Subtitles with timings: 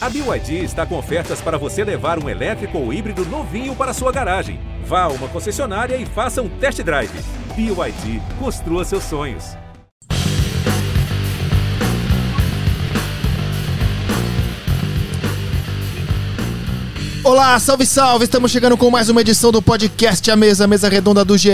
[0.00, 4.12] A BYD está com ofertas para você levar um elétrico ou híbrido novinho para sua
[4.12, 4.60] garagem.
[4.84, 7.10] Vá a uma concessionária e faça um test drive.
[7.56, 9.56] BYD, construa seus sonhos.
[17.24, 18.24] Olá, salve, salve!
[18.24, 21.50] Estamos chegando com mais uma edição do podcast A Mesa, a mesa redonda do GE.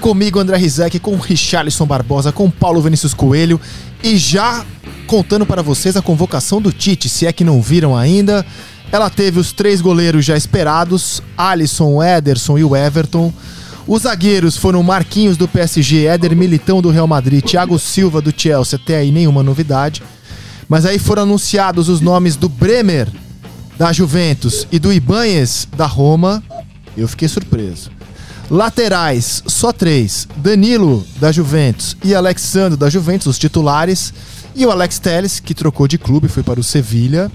[0.00, 3.60] Comigo, André Rizek, com Richarlison Barbosa, com Paulo Vinícius Coelho
[4.02, 4.64] e já
[5.06, 8.46] contando para vocês a convocação do Tite, se é que não viram ainda.
[8.92, 13.32] Ela teve os três goleiros já esperados: Alisson, Ederson e o Everton.
[13.86, 18.78] Os zagueiros foram Marquinhos do PSG, Éder Militão do Real Madrid, Thiago Silva do Chelsea,
[18.80, 20.02] até aí nenhuma novidade.
[20.68, 23.08] Mas aí foram anunciados os nomes do Bremer
[23.78, 26.42] da Juventus e do Ibanhes da Roma.
[26.96, 27.97] Eu fiquei surpreso.
[28.50, 34.12] Laterais, só três: Danilo da Juventus e Alexandre da Juventus, os titulares.
[34.54, 37.30] E o Alex Telles, que trocou de clube, foi para o Sevilha.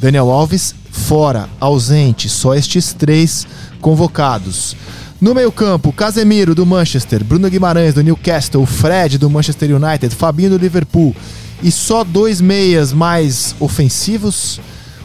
[0.00, 3.46] Daniel Alves, fora, ausente, só estes três
[3.80, 4.74] convocados.
[5.20, 10.58] No meio-campo, Casemiro do Manchester, Bruno Guimarães do Newcastle, Fred do Manchester United, Fabinho do
[10.58, 11.14] Liverpool
[11.62, 14.60] e só dois meias mais ofensivos,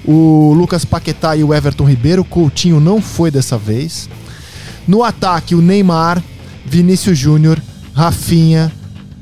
[0.06, 2.24] o Lucas Paquetá e o Everton Ribeiro.
[2.24, 4.08] Coutinho não foi dessa vez.
[4.88, 6.22] No ataque, o Neymar,
[6.66, 7.62] Vinícius Júnior,
[7.94, 8.72] Rafinha,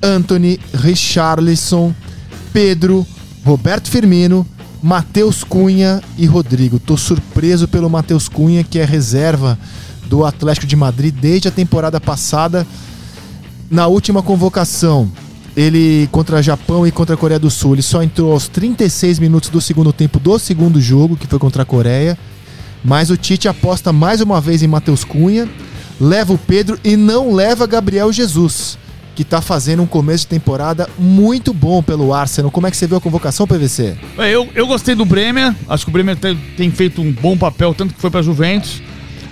[0.02, 1.94] Anthony, Richarlison,
[2.52, 3.06] Pedro,
[3.46, 4.46] Roberto Firmino,
[4.82, 6.80] Matheus Cunha e Rodrigo.
[6.80, 9.58] Tô surpreso pelo Matheus Cunha, que é reserva
[10.08, 12.66] do Atlético de Madrid desde a temporada passada.
[13.70, 15.10] Na última convocação,
[15.56, 19.50] ele contra Japão e contra a Coreia do Sul, ele só entrou aos 36 minutos
[19.50, 22.18] do segundo tempo do segundo jogo, que foi contra a Coreia.
[22.84, 25.48] Mas o Tite aposta mais uma vez em Matheus Cunha,
[26.00, 28.78] leva o Pedro e não leva Gabriel Jesus
[29.16, 32.50] que está fazendo um começo de temporada muito bom pelo Arsenal.
[32.50, 33.96] Como é que você viu a convocação, PVC?
[34.18, 37.38] É, eu, eu gostei do Bremer, acho que o Bremer tem, tem feito um bom
[37.38, 38.82] papel, tanto que foi para Juventus.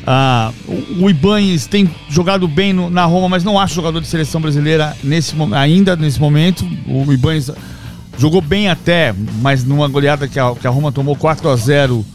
[0.06, 0.52] Ah,
[1.00, 4.96] o, Ibanez tem jogado bem no, na Roma, mas não acho jogador de seleção brasileira
[5.04, 6.66] nesse, ainda nesse momento.
[6.88, 7.52] O Ibanez
[8.18, 12.06] jogou bem até, mas numa goleada que a, que a Roma tomou 4 a 0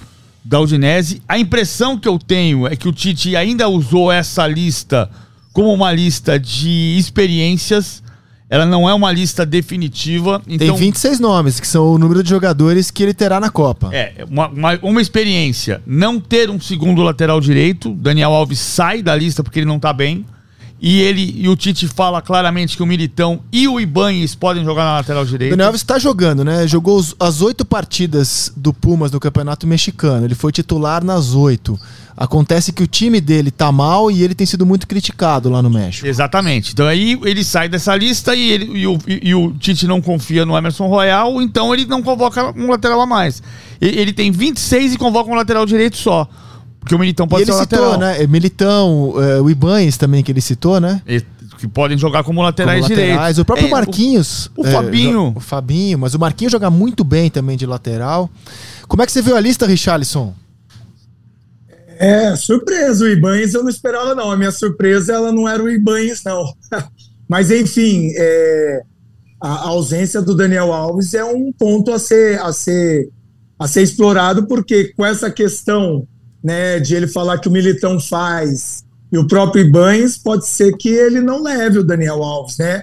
[0.45, 1.23] da Udinese.
[1.29, 5.11] A impressão que eu tenho é que o Tite ainda usou essa lista
[5.53, 8.03] como uma lista de experiências.
[8.51, 10.43] Ela não é uma lista definitiva.
[10.47, 10.69] Então...
[10.69, 13.89] Tem 26 nomes, que são o número de jogadores que ele terá na Copa.
[13.93, 15.81] É, uma, uma, uma, experiência.
[15.87, 17.91] Não ter um segundo lateral direito.
[17.95, 20.27] Daniel Alves sai da lista porque ele não tá bem.
[20.87, 24.85] E ele e o Tite fala claramente que o Militão e o Ibanez podem jogar
[24.85, 25.55] na lateral direita.
[25.55, 26.69] O Daniel Alves está jogando, né?
[26.69, 30.27] Jogou as oito partidas do Pumas no Campeonato Mexicano.
[30.27, 31.81] Ele foi titular nas oito.
[32.15, 35.71] Acontece que o time dele tá mal e ele tem sido muito criticado lá no
[35.71, 36.07] México.
[36.07, 36.73] Exatamente.
[36.75, 40.45] Então aí ele sai dessa lista e, ele, e, o, e o Tite não confia
[40.45, 43.43] no Emerson Royal, então ele não convoca um lateral a mais.
[43.81, 46.29] Ele tem 26 e convoca um lateral direito só.
[46.85, 47.99] Porque o Militão pode e ele ser citou, lateral.
[47.99, 48.27] né?
[48.27, 51.01] Militão, é, o Ibanez também que ele citou, né?
[51.07, 51.23] E,
[51.59, 53.17] que podem jogar como laterais, como laterais.
[53.17, 53.39] direitos.
[53.39, 54.51] O próprio é, Marquinhos.
[54.55, 55.33] O, o é, Fabinho.
[55.35, 58.29] O Fabinho, mas o Marquinhos joga muito bem também de lateral.
[58.87, 60.35] Como é que você viu a lista, Richarlison?
[61.99, 64.31] É, surpresa, o Ibanez eu não esperava, não.
[64.31, 66.45] A minha surpresa ela não era o Ibanez, não.
[67.27, 68.83] Mas, enfim, é,
[69.41, 73.09] a, ausência do Daniel Alves é um ponto a ser, a ser,
[73.59, 76.07] a ser explorado, porque com essa questão
[76.45, 80.89] né, de ele falar que o Militão faz e o próprio Ibanez, pode ser que
[80.89, 82.83] ele não leve o Daniel Alves, né?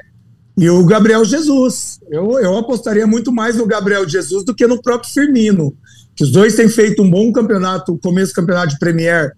[0.57, 1.99] E o Gabriel Jesus.
[2.09, 5.75] Eu, eu apostaria muito mais no Gabriel Jesus do que no próprio Firmino
[6.15, 9.33] que os dois têm feito um bom campeonato, começo do campeonato de Premier,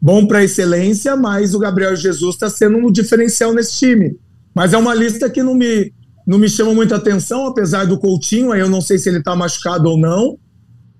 [0.00, 4.16] bom para excelência, mas o Gabriel Jesus está sendo um diferencial nesse time.
[4.54, 5.92] Mas é uma lista que não me,
[6.26, 9.34] não me chama muita atenção, apesar do Coutinho, aí eu não sei se ele está
[9.34, 10.36] machucado ou não,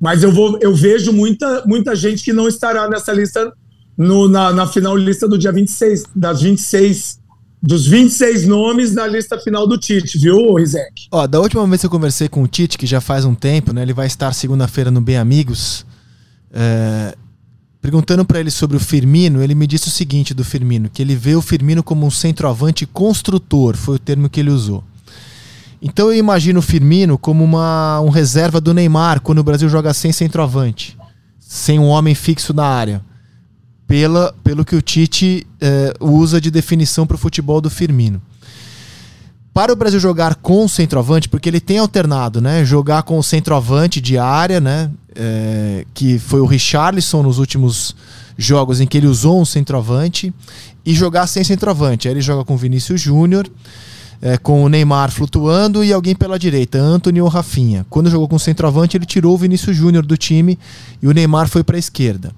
[0.00, 3.52] mas eu, vou, eu vejo muita, muita gente que não estará nessa lista
[3.96, 7.20] no, na, na final lista do dia 26, das 26
[7.62, 11.08] dos 26 nomes na lista final do Tite, viu, Rizek?
[11.10, 13.72] Ó, da última vez que eu conversei com o Tite, que já faz um tempo,
[13.72, 13.82] né?
[13.82, 15.84] Ele vai estar segunda-feira no Bem Amigos.
[16.52, 17.16] É,
[17.80, 21.16] perguntando para ele sobre o Firmino, ele me disse o seguinte do Firmino, que ele
[21.16, 24.84] vê o Firmino como um centroavante construtor, foi o termo que ele usou.
[25.80, 29.92] Então eu imagino o Firmino como uma, um reserva do Neymar quando o Brasil joga
[29.92, 30.96] sem centroavante,
[31.38, 33.02] sem um homem fixo na área
[33.86, 38.20] pela, pelo que o Tite é, usa de definição para o futebol do Firmino.
[39.54, 42.62] Para o Brasil jogar com o centroavante, porque ele tem alternado, né?
[42.62, 44.90] Jogar com o centroavante de área, né?
[45.14, 47.96] É, que foi o Richarlison nos últimos
[48.36, 50.34] jogos em que ele usou um centroavante,
[50.84, 52.06] e jogar sem centroavante.
[52.06, 53.48] Aí ele joga com o Vinícius Júnior.
[54.20, 57.86] É, com o Neymar flutuando e alguém pela direita, Anthony ou Rafinha.
[57.90, 60.58] Quando jogou com o centroavante, ele tirou o Vinícius Júnior do time
[61.02, 62.32] e o Neymar foi para a esquerda.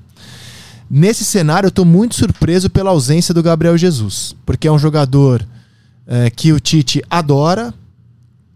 [0.91, 5.47] Nesse cenário, eu estou muito surpreso pela ausência do Gabriel Jesus, porque é um jogador
[6.07, 7.75] é, que o Tite adora,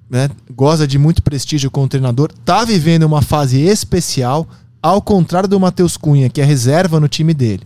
[0.08, 4.48] né, goza de muito prestígio como treinador, está vivendo uma fase especial,
[4.82, 7.62] ao contrário do Matheus Cunha, que é reserva no time dele.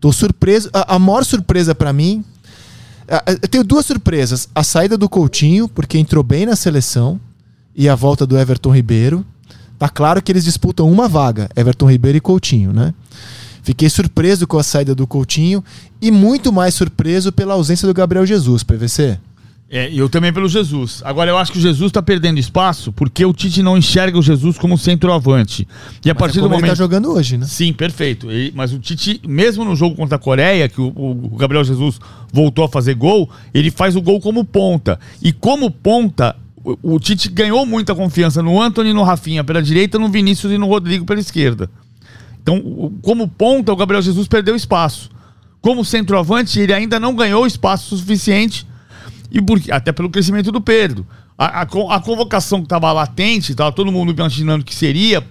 [0.00, 0.70] Tô surpreso.
[0.72, 2.24] A, a maior surpresa para mim.
[3.10, 4.48] A, eu tenho duas surpresas.
[4.54, 7.20] A saída do Coutinho, porque entrou bem na seleção,
[7.74, 9.24] e a volta do Everton Ribeiro.
[9.78, 12.92] Tá claro que eles disputam uma vaga, Everton Ribeiro e Coutinho, né?
[13.62, 15.62] Fiquei surpreso com a saída do Coutinho
[16.00, 19.18] e muito mais surpreso pela ausência do Gabriel Jesus, PVC.
[19.72, 21.00] É, eu também pelo Jesus.
[21.04, 24.22] Agora eu acho que o Jesus está perdendo espaço porque o Tite não enxerga o
[24.22, 25.66] Jesus como centroavante.
[26.04, 27.46] E a Mas partir é do momento ele tá jogando hoje, né?
[27.46, 28.32] Sim, perfeito.
[28.32, 32.00] E- mas o Tite, mesmo no jogo contra a Coreia, que o, o Gabriel Jesus
[32.32, 34.98] voltou a fazer gol, ele faz o gol como ponta.
[35.22, 36.34] E como ponta,
[36.64, 40.52] o, o Tite ganhou muita confiança no Anthony e no Rafinha pela direita, no Vinícius
[40.52, 41.70] e no Rodrigo pela esquerda.
[42.42, 45.10] Então, como ponta, o Gabriel Jesus perdeu espaço.
[45.60, 48.66] Como centroavante, ele ainda não ganhou espaço suficiente,
[49.30, 51.06] e porque, até pelo crescimento do Pedro.
[51.38, 55.24] A, a a convocação que estava latente, estava todo mundo imaginando que seria,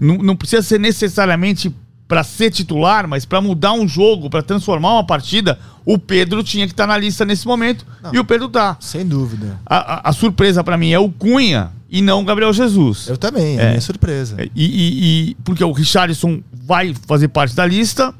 [0.00, 1.74] não, não precisa ser necessariamente
[2.08, 6.66] para ser titular, mas para mudar um jogo, para transformar uma partida, o Pedro tinha
[6.66, 8.76] que estar na lista nesse momento e o Pedro tá.
[8.80, 9.58] Sem dúvida.
[9.64, 13.08] A, a- a surpresa para mim é o Cunha e não o Gabriel Jesus.
[13.08, 13.68] Eu também, é, É.
[13.70, 14.36] minha surpresa.
[14.42, 18.14] E, e- e- porque o Richarlison vai fazer parte da lista.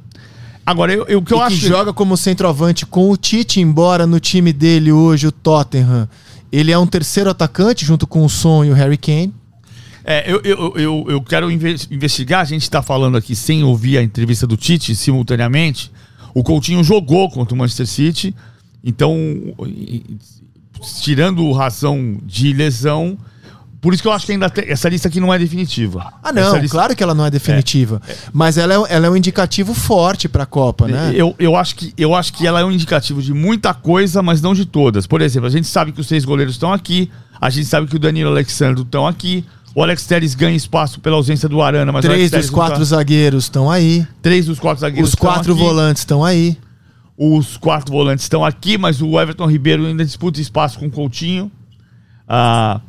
[0.64, 1.56] Agora, eu, eu- o que eu e acho.
[1.58, 6.08] que joga como centroavante com o Tite, embora no time dele hoje, o Tottenham,
[6.52, 9.32] ele é um terceiro atacante junto com o Son e o Harry Kane.
[10.04, 12.40] É, eu, eu, eu, eu quero inve- investigar.
[12.40, 15.90] A gente está falando aqui sem ouvir a entrevista do Tite simultaneamente.
[16.34, 18.34] O Coutinho jogou contra o Manchester City.
[18.84, 19.16] Então,
[21.00, 23.16] tirando razão de lesão.
[23.82, 26.12] Por isso que eu acho que ainda tem- essa lista aqui não é definitiva.
[26.22, 28.00] Ah, não, lista- claro que ela não é definitiva.
[28.32, 31.10] Mas ela é, ela é um indicativo forte pra Copa, né?
[31.16, 34.40] Eu, eu, acho que, eu acho que ela é um indicativo de muita coisa, mas
[34.40, 35.04] não de todas.
[35.06, 37.96] Por exemplo, a gente sabe que os seis goleiros estão aqui, a gente sabe que
[37.96, 39.44] o Danilo Alexandre estão aqui,
[39.74, 43.44] o Alex Telles ganha espaço pela ausência do Arana, mas Três dos quatro tá- zagueiros
[43.44, 44.06] estão aí.
[44.22, 45.60] Três dos quatro zagueiros Os estão quatro aqui.
[45.62, 46.56] volantes estão aí.
[47.18, 51.50] Os quatro volantes estão aqui, mas o Everton Ribeiro ainda disputa espaço com o Coutinho.
[52.28, 52.80] Ah,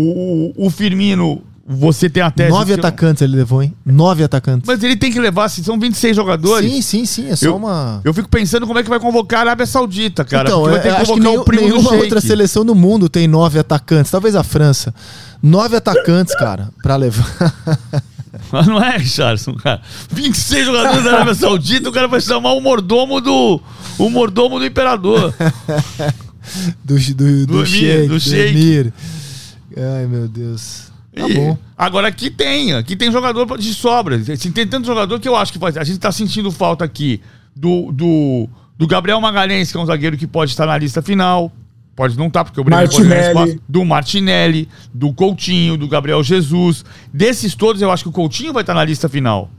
[0.00, 2.50] o, o- o Firmino, você tem a tese...
[2.50, 3.74] Nove atacantes ele levou, hein?
[3.84, 4.66] Nove atacantes.
[4.66, 6.70] Mas ele tem que levar, se são 26 jogadores...
[6.72, 7.28] Sim, sim, sim.
[7.28, 8.00] É só Eu, uma.
[8.04, 10.48] eu fico pensando como é que vai convocar a Arábia Saudita, cara.
[10.48, 13.28] então, vai ter eu que acho que nenhum, do nenhuma outra seleção do mundo tem
[13.28, 14.10] nove atacantes.
[14.10, 14.94] Talvez a França.
[15.42, 17.26] Nove atacantes, cara, pra levar.
[18.52, 19.80] Mas não é, Richardson, cara.
[20.10, 23.60] 26 jogadores da Arábia Saudita, o cara vai chamar o mordomo do.
[23.98, 25.34] O mordomo do imperador.
[26.84, 28.56] do, do, do, Do Emir, Sheik, do do Sheik.
[28.58, 28.92] Emir.
[29.78, 30.90] Ai, meu Deus.
[31.14, 31.56] Tá bom.
[31.76, 34.16] Agora aqui tem, aqui tem jogador de sobra.
[34.16, 35.76] Assim, tem tanto jogador que eu acho que faz.
[35.76, 37.20] A gente tá sentindo falta aqui
[37.56, 41.50] do, do, do Gabriel Magalhães, que é um zagueiro que pode estar na lista final.
[41.96, 43.28] Pode não estar, porque o Breno pode Martinelli.
[43.28, 43.60] espaço.
[43.68, 46.84] Do Martinelli, do Coutinho, do Gabriel Jesus.
[47.12, 49.50] Desses todos, eu acho que o Coutinho vai estar na lista final.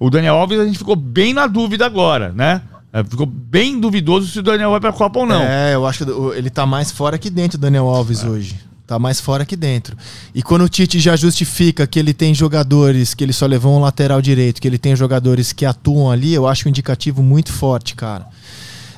[0.00, 2.62] O Daniel Alves, a gente ficou bem na dúvida agora, né?
[2.92, 5.42] É, Ficou bem duvidoso se o Daniel vai pra Copa ou não.
[5.42, 8.56] É, eu acho que ele tá mais fora que dentro, o Daniel Alves, hoje.
[8.86, 9.96] Tá mais fora que dentro.
[10.32, 13.80] E quando o Tite já justifica que ele tem jogadores, que ele só levou um
[13.80, 17.96] lateral direito, que ele tem jogadores que atuam ali, eu acho um indicativo muito forte,
[17.96, 18.26] cara.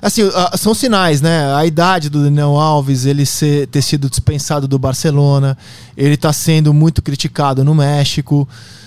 [0.01, 1.55] Assim, ah, são sinais, né?
[1.55, 5.57] A idade do Daniel Alves, ele ser, ter sido dispensado do Barcelona,
[5.97, 8.47] ele tá sendo muito criticado no México.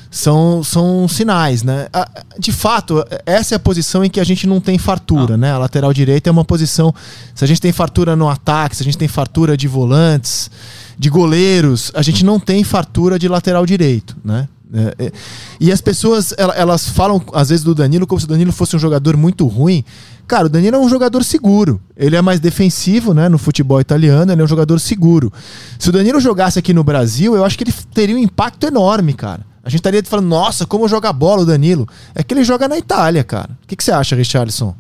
[0.10, 1.88] São, são sinais, né?
[1.92, 5.52] Ah, De fato, essa é a posição em que a gente não tem fartura, né?
[5.52, 6.94] A lateral direita é uma posição.
[7.34, 10.52] Se a gente tem fartura no ataque, se a gente tem fartura de volantes,
[10.98, 14.48] de goleiros, a gente não tem fartura de lateral direito, né?
[14.74, 15.12] É, é,
[15.60, 18.74] e as pessoas, ela- elas falam, às vezes, do Danilo como se o Danilo fosse
[18.76, 19.84] um jogador muito ruim.
[20.26, 21.82] Cara, o Danilo é um jogador seguro.
[21.98, 23.28] Ele é mais defensivo, né?
[23.28, 25.32] No futebol italiano, ele é um jogador seguro.
[25.78, 29.14] Se o Danilo jogasse aqui no Brasil, eu acho que ele teria um impacto enorme,
[29.14, 29.46] cara.
[29.62, 31.86] A gente estaria falando, nossa, como joga bola o Danilo.
[32.16, 33.50] É que ele joga na Itália, cara.
[33.64, 34.74] O que, que você acha, Richarlison?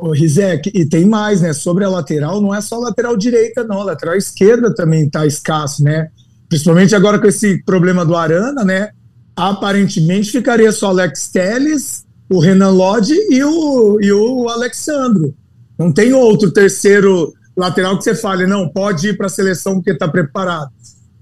[0.00, 1.52] Ô, Rizek, e tem mais, né?
[1.52, 3.82] Sobre a lateral, não é só lateral direita, não.
[3.82, 6.08] A lateral esquerda também está escasso, né?
[6.48, 8.90] Principalmente agora com esse problema do Arana, né?
[9.36, 15.34] Aparentemente ficaria só Alex Telles, o Renan Lodge e o, e o Alexandro.
[15.78, 19.90] Não tem outro terceiro lateral que você fale, não, pode ir para a seleção porque
[19.90, 20.70] está preparado.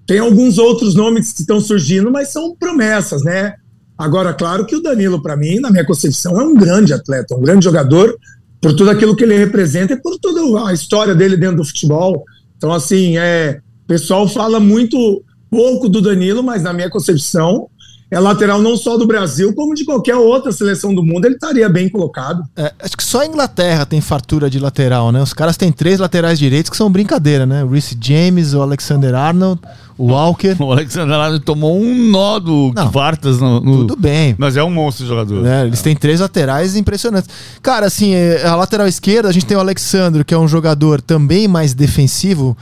[0.06, 3.54] Tem alguns outros nomes que estão surgindo, mas são promessas, né?
[3.96, 7.40] Agora, claro que o Danilo, para mim, na minha concepção, é um grande atleta, um
[7.40, 8.16] grande jogador,
[8.60, 12.24] por tudo aquilo que ele representa e por toda a história dele dentro do futebol.
[12.56, 17.68] Então, assim, é, o pessoal fala muito pouco do Danilo, mas na minha concepção,
[18.10, 21.68] é lateral não só do Brasil, como de qualquer outra seleção do mundo, ele estaria
[21.68, 22.42] bem colocado.
[22.56, 25.22] É, acho que só a Inglaterra tem fartura de lateral, né?
[25.22, 27.62] Os caras têm três laterais direitos que são brincadeira, né?
[27.62, 29.60] O Reece James, o Alexander Arnold,
[29.98, 30.56] o Walker.
[30.60, 34.34] O Alexander Arnold tomou um nó do Vartas no, no, Tudo bem.
[34.38, 35.44] Mas é um monstro jogador.
[35.44, 37.28] É, eles têm três laterais impressionantes.
[37.60, 41.00] Cara, assim, é, a lateral esquerda, a gente tem o Alexandre, que é um jogador
[41.00, 42.56] também mais defensivo.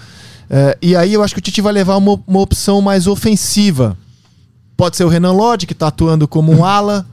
[0.49, 3.97] É, e aí eu acho que o Tite vai levar uma, uma opção mais ofensiva.
[4.77, 7.07] Pode ser o Renan Lodge, que está atuando como um ala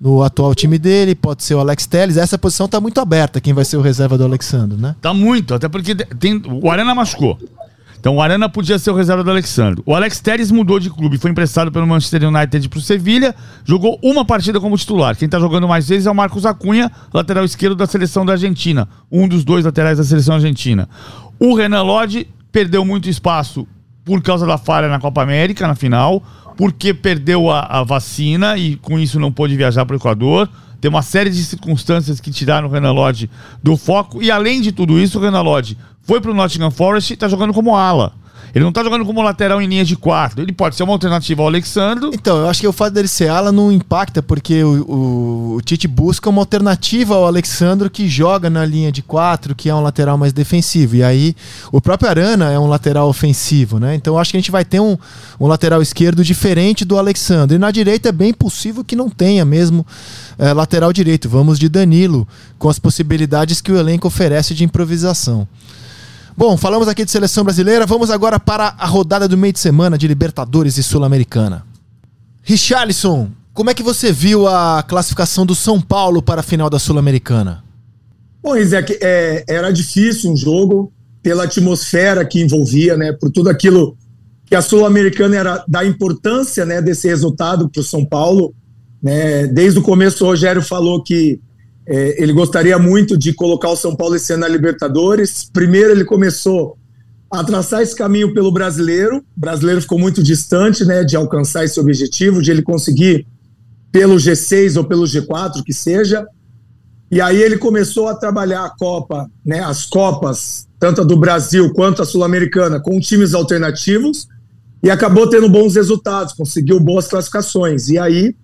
[0.00, 2.16] no atual time dele, pode ser o Alex Telles.
[2.16, 4.96] Essa posição está muito aberta, quem vai ser o reserva do Alexandre, né?
[5.00, 7.38] Tá muito, até porque tem, o Arana machucou.
[8.00, 9.82] Então o Arana podia ser o reserva do Alexandre.
[9.84, 13.98] O Alex Telles mudou de clube, foi emprestado pelo Manchester United para o Sevilha, jogou
[14.02, 15.14] uma partida como titular.
[15.14, 18.88] Quem está jogando mais vezes é o Marcos Acunha, lateral esquerdo da seleção da Argentina,
[19.12, 20.88] um dos dois laterais da seleção argentina.
[21.38, 23.68] O Renan Lodge perdeu muito espaço
[24.02, 26.22] por causa da falha na Copa América, na final
[26.60, 30.46] porque perdeu a, a vacina e com isso não pôde viajar para o Equador.
[30.80, 33.30] Tem uma série de circunstâncias que tiraram o Renan Lodge
[33.62, 34.22] do foco.
[34.22, 37.28] E além de tudo isso, o Renan Lodge foi para o Nottingham Forest e está
[37.28, 38.14] jogando como ala.
[38.54, 40.42] Ele não tá jogando como lateral em linha de quatro.
[40.42, 42.10] Ele pode ser uma alternativa ao Alexandre.
[42.12, 45.60] Então, eu acho que o fato dele ser ala não impacta, porque o, o, o
[45.62, 49.80] Tite busca uma alternativa ao Alexandre que joga na linha de quatro, que é um
[49.80, 50.96] lateral mais defensivo.
[50.96, 51.34] E aí,
[51.70, 53.94] o próprio Arana é um lateral ofensivo, né?
[53.94, 54.96] Então, eu acho que a gente vai ter um,
[55.38, 57.56] um lateral esquerdo diferente do Alexandre.
[57.56, 59.86] E na direita é bem possível que não tenha mesmo
[60.38, 61.28] é, lateral direito.
[61.28, 62.26] Vamos de Danilo,
[62.58, 65.46] com as possibilidades que o elenco oferece de improvisação.
[66.36, 69.98] Bom, falamos aqui de seleção brasileira, vamos agora para a rodada do meio de semana
[69.98, 71.66] de Libertadores e Sul-Americana.
[72.42, 76.78] Richarlison, como é que você viu a classificação do São Paulo para a final da
[76.78, 77.62] Sul-Americana?
[78.42, 83.96] Bom, Isaac, é, era difícil um jogo pela atmosfera que envolvia, né, por tudo aquilo
[84.46, 88.54] que a Sul-Americana era da importância, né, desse resultado para o São Paulo.
[89.02, 91.40] Né, desde o começo o Rogério falou que
[91.86, 95.48] é, ele gostaria muito de colocar o São Paulo esse ano na Libertadores.
[95.52, 96.78] Primeiro, ele começou
[97.30, 99.18] a traçar esse caminho pelo brasileiro.
[99.36, 103.26] O brasileiro ficou muito distante né, de alcançar esse objetivo, de ele conseguir
[103.92, 106.26] pelo G6 ou pelo G4, que seja.
[107.10, 111.72] E aí ele começou a trabalhar a Copa, né, as Copas, tanto a do Brasil
[111.72, 114.28] quanto a Sul-Americana, com times alternativos,
[114.82, 117.88] e acabou tendo bons resultados, conseguiu boas classificações.
[117.88, 118.34] E aí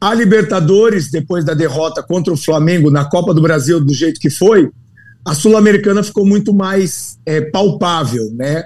[0.00, 4.30] a Libertadores, depois da derrota contra o Flamengo na Copa do Brasil, do jeito que
[4.30, 4.70] foi,
[5.24, 8.64] a Sul-Americana ficou muito mais é, palpável, né?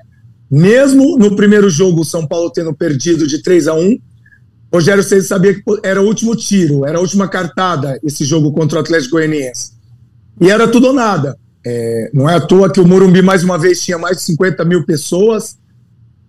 [0.50, 3.98] Mesmo no primeiro jogo, o São Paulo tendo perdido de 3 a 1
[4.74, 8.78] Rogério Ceni sabia que era o último tiro, era a última cartada esse jogo contra
[8.78, 9.70] o Atlético Goianiense.
[10.40, 11.38] E era tudo ou nada.
[11.64, 14.64] É, não é à toa que o Morumbi, mais uma vez, tinha mais de 50
[14.64, 15.56] mil pessoas.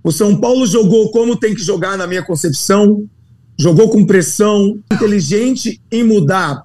[0.03, 3.09] O São Paulo jogou como tem que jogar, na minha concepção,
[3.57, 6.63] jogou com pressão, inteligente em mudar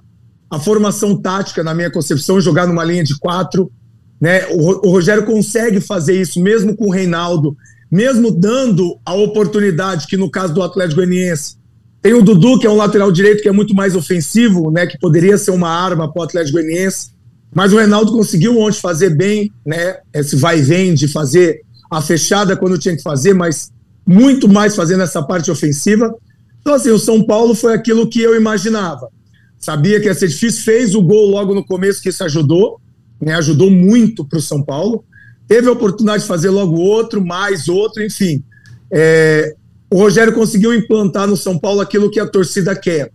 [0.49, 3.71] a formação tática, na minha concepção, jogar numa linha de quatro.
[4.19, 4.45] Né?
[4.47, 7.55] O, o Rogério consegue fazer isso mesmo com o Reinaldo,
[7.89, 11.55] mesmo dando a oportunidade que, no caso do Atlético Goianiense,
[12.01, 14.85] tem o Dudu, que é um lateral direito que é muito mais ofensivo, né?
[14.87, 17.11] que poderia ser uma arma para o Atlético Goianiense.
[17.53, 19.97] Mas o Reinaldo conseguiu ontem fazer bem, né?
[20.13, 23.71] Esse vai e vem de fazer a fechada quando tinha que fazer, mas
[24.07, 26.15] muito mais fazendo essa parte ofensiva.
[26.61, 29.09] Então, assim, o São Paulo foi aquilo que eu imaginava.
[29.57, 32.79] Sabia que ia ser difícil, fez o gol logo no começo, que isso ajudou,
[33.19, 33.35] né?
[33.35, 35.03] ajudou muito para o São Paulo.
[35.47, 38.43] Teve a oportunidade de fazer logo outro, mais outro, enfim.
[38.91, 39.55] É,
[39.91, 43.11] o Rogério conseguiu implantar no São Paulo aquilo que a torcida quer.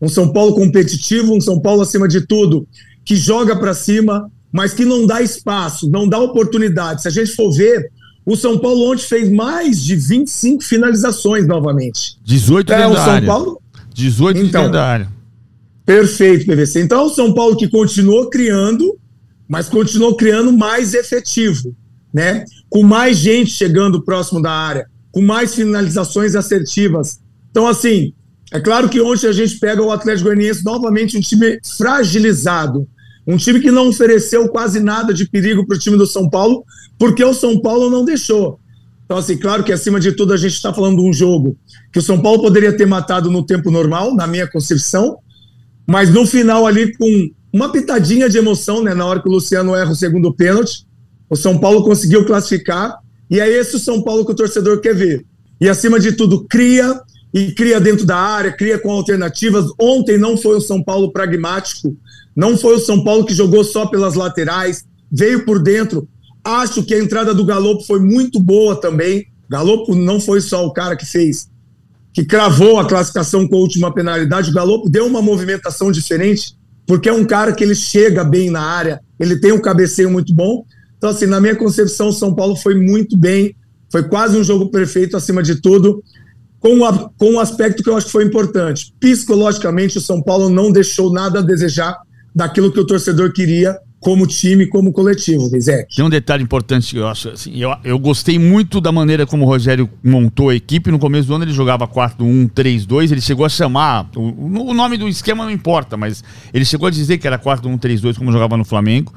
[0.00, 2.66] Um São Paulo competitivo, um São Paulo, acima de tudo,
[3.04, 7.02] que joga para cima, mas que não dá espaço, não dá oportunidade.
[7.02, 7.90] Se a gente for ver,
[8.26, 12.18] o São Paulo ontem fez mais de 25 finalizações novamente.
[12.24, 13.26] 18 é, o São área.
[13.26, 13.62] Paulo
[13.94, 15.08] 18 então, dentro da área.
[15.86, 16.82] Perfeito, PVC.
[16.82, 18.98] Então, é o São Paulo que continuou criando,
[19.48, 21.74] mas continuou criando mais efetivo,
[22.12, 22.44] né?
[22.68, 27.20] Com mais gente chegando próximo da área, com mais finalizações assertivas.
[27.50, 28.12] Então, assim,
[28.52, 32.88] é claro que ontem a gente pega o Atlético Goianiense novamente um time fragilizado,
[33.26, 36.64] um time que não ofereceu quase nada de perigo para o time do São Paulo,
[36.98, 38.60] porque o São Paulo não deixou.
[39.04, 41.56] Então, assim, claro que acima de tudo a gente está falando de um jogo
[41.92, 45.18] que o São Paulo poderia ter matado no tempo normal, na minha concepção,
[45.86, 49.74] mas no final ali com uma pitadinha de emoção, né, na hora que o Luciano
[49.74, 50.86] erra o segundo pênalti,
[51.30, 52.98] o São Paulo conseguiu classificar,
[53.30, 55.24] e é esse o São Paulo que o torcedor quer ver.
[55.60, 57.00] E acima de tudo, cria
[57.36, 59.66] e cria dentro da área, cria com alternativas.
[59.78, 61.94] Ontem não foi o São Paulo pragmático,
[62.34, 66.08] não foi o São Paulo que jogou só pelas laterais, veio por dentro.
[66.42, 69.26] Acho que a entrada do Galopo foi muito boa também.
[69.50, 71.50] Galopo não foi só o cara que fez,
[72.10, 74.50] que cravou a classificação com a última penalidade.
[74.50, 78.62] O Galopo deu uma movimentação diferente, porque é um cara que ele chega bem na
[78.62, 80.64] área, ele tem um cabeceio muito bom.
[80.96, 83.54] Então, assim, na minha concepção, o São Paulo foi muito bem,
[83.92, 86.02] foi quase um jogo perfeito acima de tudo
[86.60, 88.92] com, a, com um aspecto que eu acho que foi importante.
[88.98, 91.96] Psicologicamente, o São Paulo não deixou nada a desejar
[92.34, 95.96] daquilo que o torcedor queria como time, como coletivo, Rizek.
[95.96, 99.44] Tem um detalhe importante que eu acho, assim, eu, eu gostei muito da maneira como
[99.44, 100.90] o Rogério montou a equipe.
[100.90, 105.08] No começo do ano ele jogava 4-1-3-2, ele chegou a chamar, o, o nome do
[105.08, 106.22] esquema não importa, mas
[106.52, 109.12] ele chegou a dizer que era 4-1-3-2 como jogava no Flamengo.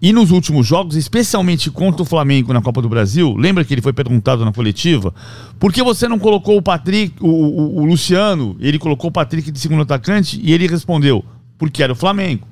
[0.00, 3.80] E nos últimos jogos, especialmente contra o Flamengo na Copa do Brasil, lembra que ele
[3.80, 5.14] foi perguntado na coletiva?
[5.58, 8.56] Por que você não colocou o Patrick, o, o, o Luciano?
[8.60, 11.24] Ele colocou o Patrick de segundo atacante e ele respondeu:
[11.56, 12.46] porque era o Flamengo.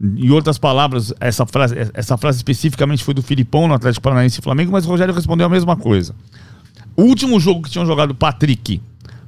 [0.00, 4.42] Em outras palavras, essa frase, essa frase especificamente foi do Filipão no Atlético Paranaense e
[4.42, 6.14] Flamengo, mas o Rogério respondeu a mesma coisa.
[6.96, 8.82] O último jogo que tinham jogado Patrick,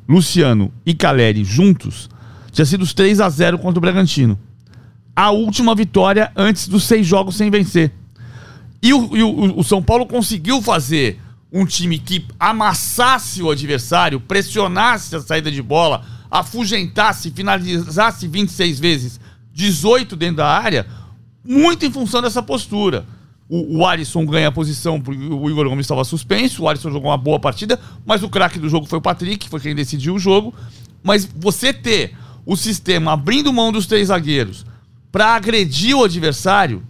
[0.06, 2.10] Luciano e Caleri juntos
[2.52, 4.38] tinha sido os 3 a 0 contra o Bragantino
[5.14, 7.92] a última vitória antes dos seis jogos sem vencer.
[8.82, 11.20] E o, e o, o São Paulo conseguiu fazer
[11.52, 19.20] um time que amassasse o adversário, pressionasse a saída de bola, afugentasse, finalizasse 26 vezes,
[19.52, 20.84] 18 dentro da área,
[21.44, 23.06] muito em função dessa postura.
[23.48, 27.10] O, o Alisson ganha a posição, porque o Igor Gomes estava suspenso, o Alisson jogou
[27.10, 30.18] uma boa partida, mas o craque do jogo foi o Patrick, foi quem decidiu o
[30.18, 30.52] jogo.
[31.02, 34.66] Mas você ter o sistema abrindo mão dos três zagueiros,
[35.14, 36.82] para agredir o adversário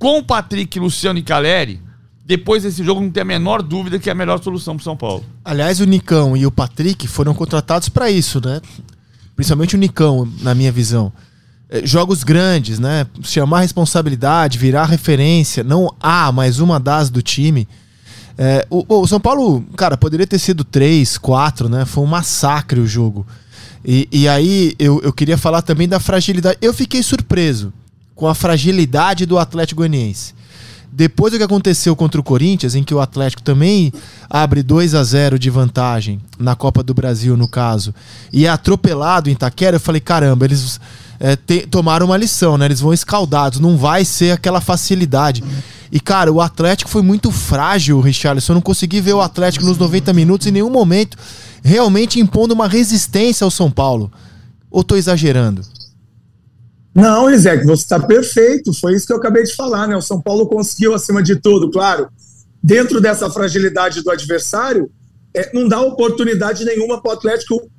[0.00, 1.80] com Patrick, Luciano e Caleri,
[2.26, 4.96] depois desse jogo não tem a menor dúvida que é a melhor solução para São
[4.96, 5.24] Paulo.
[5.44, 8.60] Aliás, o Nicão e o Patrick foram contratados para isso, né?
[9.36, 11.12] Principalmente o Nicão, na minha visão.
[11.70, 13.06] É, jogos grandes, né?
[13.22, 17.68] Chamar responsabilidade, virar referência, não há mais uma das do time.
[18.36, 21.84] É, o, o, São Paulo, cara, poderia ter sido três, quatro, né?
[21.84, 23.24] Foi um massacre o jogo.
[23.84, 26.58] E, e aí eu, eu queria falar também da fragilidade.
[26.60, 27.72] Eu fiquei surpreso
[28.14, 30.34] com a fragilidade do Atlético Goianiense.
[30.90, 33.92] Depois do que aconteceu contra o Corinthians, em que o Atlético também
[34.28, 37.94] abre 2 a 0 de vantagem na Copa do Brasil, no caso,
[38.32, 40.80] e é atropelado em Itaquera, eu falei, caramba, eles
[41.20, 42.64] é, te, tomaram uma lição, né?
[42.64, 45.44] Eles vão escaldados, não vai ser aquela facilidade.
[45.92, 48.52] E, cara, o Atlético foi muito frágil, Richarlison.
[48.52, 51.16] Eu não consegui ver o Atlético nos 90 minutos em nenhum momento
[51.62, 54.10] realmente impondo uma resistência ao São Paulo.
[54.70, 55.62] Ou estou exagerando?
[56.94, 58.72] Não, Isaac, você está perfeito.
[58.74, 59.96] Foi isso que eu acabei de falar, né?
[59.96, 62.08] O São Paulo conseguiu, acima de tudo, claro,
[62.62, 64.90] dentro dessa fragilidade do adversário,
[65.34, 67.70] é, não dá oportunidade nenhuma para o Atlético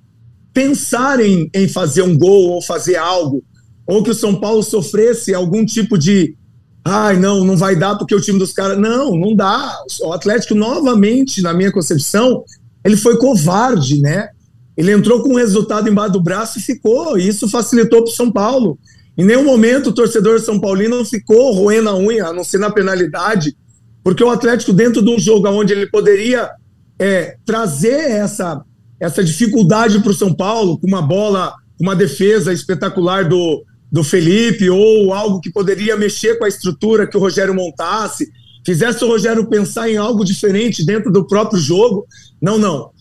[0.53, 3.43] pensar em, em fazer um gol ou fazer algo,
[3.85, 6.35] ou que o São Paulo sofresse algum tipo de
[6.83, 8.77] ai, não, não vai dar porque o time dos caras.
[8.77, 9.77] Não, não dá.
[10.01, 12.43] O Atlético, novamente, na minha concepção,
[12.83, 14.29] ele foi covarde, né?
[14.77, 17.17] Ele entrou com o resultado embaixo do braço e ficou.
[17.17, 18.79] E isso facilitou para o São Paulo.
[19.17, 22.57] Em nenhum momento o torcedor São Paulino não ficou roendo a unha, a não ser
[22.57, 23.53] na penalidade,
[24.01, 26.49] porque o Atlético, dentro de um jogo onde ele poderia
[26.97, 28.63] é, trazer essa,
[28.97, 34.69] essa dificuldade para o São Paulo, com uma bola, uma defesa espetacular do, do Felipe,
[34.69, 38.31] ou algo que poderia mexer com a estrutura que o Rogério montasse,
[38.69, 42.05] fizesse o Rogério pensar em algo diferente dentro do próprio jogo.
[42.39, 42.91] Não, não.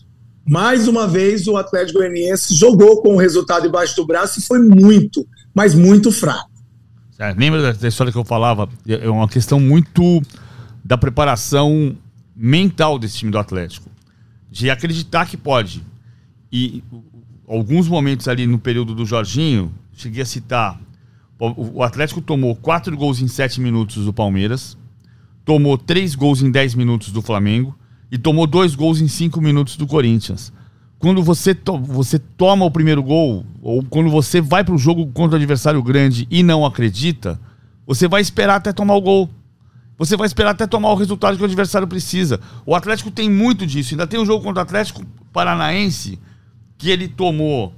[0.47, 4.57] Mais uma vez, o Atlético Goianiense jogou com o resultado embaixo do braço e foi
[4.57, 6.49] muito, mas muito fraco.
[7.19, 8.67] É, lembra da história que eu falava?
[8.87, 10.23] É, é uma questão muito
[10.83, 11.95] da preparação
[12.35, 13.91] mental desse time do Atlético.
[14.49, 15.85] De acreditar que pode.
[16.51, 16.83] E
[17.47, 20.81] alguns momentos ali no período do Jorginho, cheguei a citar.
[21.37, 24.78] O Atlético tomou quatro gols em sete minutos do Palmeiras
[25.45, 27.75] tomou três gols em 10 minutos do Flamengo
[28.11, 30.51] e tomou dois gols em cinco minutos do Corinthians.
[30.97, 35.07] Quando você, to você toma o primeiro gol, ou quando você vai para o jogo
[35.07, 37.39] contra o adversário grande e não acredita,
[37.87, 39.29] você vai esperar até tomar o gol.
[39.97, 42.39] Você vai esperar até tomar o resultado que o adversário precisa.
[42.65, 43.93] O Atlético tem muito disso.
[43.93, 46.19] Ainda tem um jogo contra o Atlético Paranaense
[46.77, 47.73] que ele tomou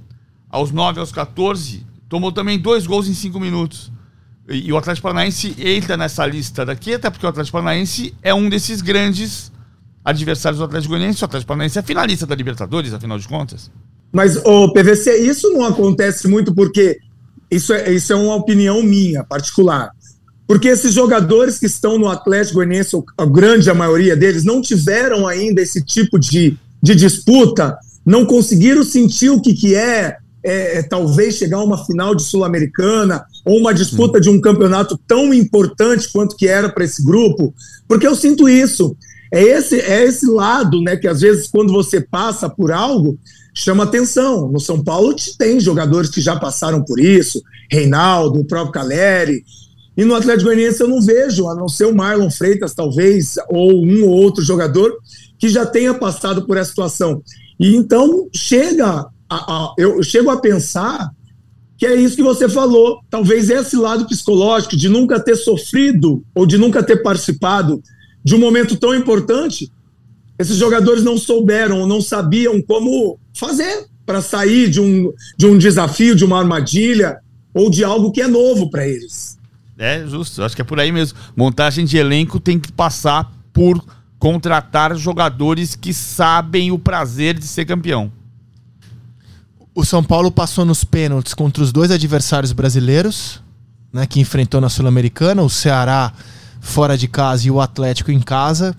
[0.48, 3.91] aos 9 aos 14, tomou também dois gols em cinco minutos.
[4.48, 8.48] E o Atlético Paranaense entra nessa lista daqui, até porque o Atlético Paranaense é um
[8.48, 9.52] desses grandes
[10.04, 11.22] adversários do Atlético Goianiense.
[11.22, 13.70] O Atlético Paranaense é finalista da Libertadores, afinal de contas.
[14.12, 16.98] Mas, o PVC, isso não acontece muito porque
[17.50, 19.90] isso é, isso é uma opinião minha, particular.
[20.46, 25.26] Porque esses jogadores que estão no Atlético Goianiense, a grande a maioria deles, não tiveram
[25.26, 30.82] ainda esse tipo de, de disputa não conseguiram sentir o que, que é, é, é
[30.82, 36.10] talvez chegar a uma final de Sul-Americana ou uma disputa de um campeonato tão importante
[36.12, 37.54] quanto que era para esse grupo,
[37.88, 38.96] porque eu sinto isso.
[39.32, 43.18] É esse, é esse lado, né, que às vezes quando você passa por algo,
[43.54, 44.50] chama atenção.
[44.50, 49.42] No São Paulo tem jogadores que já passaram por isso, Reinaldo, o próprio Caleri,
[49.96, 53.84] e no Atlético Goianiense eu não vejo, a não ser o Marlon Freitas, talvez, ou
[53.84, 54.96] um ou outro jogador
[55.38, 57.22] que já tenha passado por essa situação.
[57.60, 61.10] E então chega, a, a, eu chego a pensar
[61.82, 63.00] que é isso que você falou.
[63.10, 67.82] Talvez esse lado psicológico de nunca ter sofrido ou de nunca ter participado
[68.22, 69.68] de um momento tão importante,
[70.38, 75.58] esses jogadores não souberam ou não sabiam como fazer para sair de um, de um
[75.58, 77.18] desafio, de uma armadilha
[77.52, 79.36] ou de algo que é novo para eles.
[79.76, 81.18] É justo, acho que é por aí mesmo.
[81.34, 83.84] Montagem de elenco tem que passar por
[84.20, 88.12] contratar jogadores que sabem o prazer de ser campeão.
[89.74, 93.40] O São Paulo passou nos pênaltis contra os dois adversários brasileiros,
[93.90, 96.12] né, que enfrentou na Sul-Americana, o Ceará
[96.60, 98.76] fora de casa e o Atlético em casa.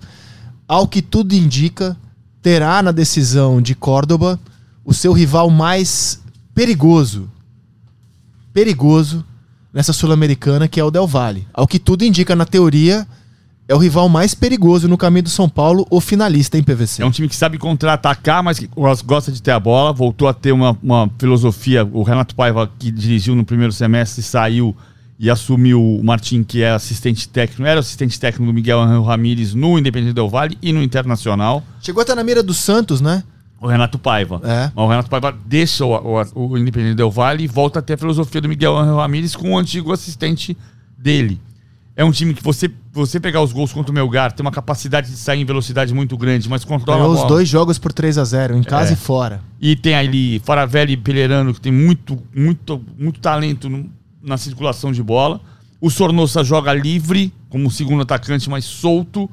[0.68, 1.96] Ao que tudo indica,
[2.40, 4.38] terá na decisão de Córdoba
[4.84, 6.20] o seu rival mais
[6.54, 7.28] perigoso.
[8.52, 9.24] Perigoso
[9.72, 11.46] nessa Sul-Americana, que é o Del Valle.
[11.52, 13.04] Ao que tudo indica na teoria,
[13.66, 17.02] é o rival mais perigoso no caminho do São Paulo, o finalista em PVC.
[17.02, 18.68] É um time que sabe contra-atacar, mas que
[19.04, 19.92] gosta de ter a bola.
[19.92, 21.88] Voltou a ter uma, uma filosofia.
[21.92, 24.76] O Renato Paiva, que dirigiu no primeiro semestre, saiu
[25.18, 29.54] e assumiu o Martim, que é assistente técnico, era assistente técnico do Miguel Angel Ramírez
[29.54, 31.62] no Independente Del Valle e no Internacional.
[31.80, 33.22] Chegou até na mira do Santos, né?
[33.60, 34.40] O Renato Paiva.
[34.44, 34.70] É.
[34.74, 37.96] O Renato Paiva deixa o, o, o Independente Del Valle e volta a ter a
[37.96, 40.54] filosofia do Miguel Angel Ramírez com o antigo assistente
[40.98, 41.40] dele.
[41.96, 45.08] É um time que você, você pegar os gols contra o Melgar, tem uma capacidade
[45.08, 48.24] de sair em velocidade muito grande, mas controla Ganhou os dois jogos por 3 a
[48.24, 48.94] 0 em casa é.
[48.94, 49.40] e fora.
[49.60, 53.88] E tem ali Faravelli e Pelerano, que tem muito, muito, muito talento no,
[54.20, 55.40] na circulação de bola.
[55.80, 59.30] O Sornosa joga livre, como segundo atacante, mas solto.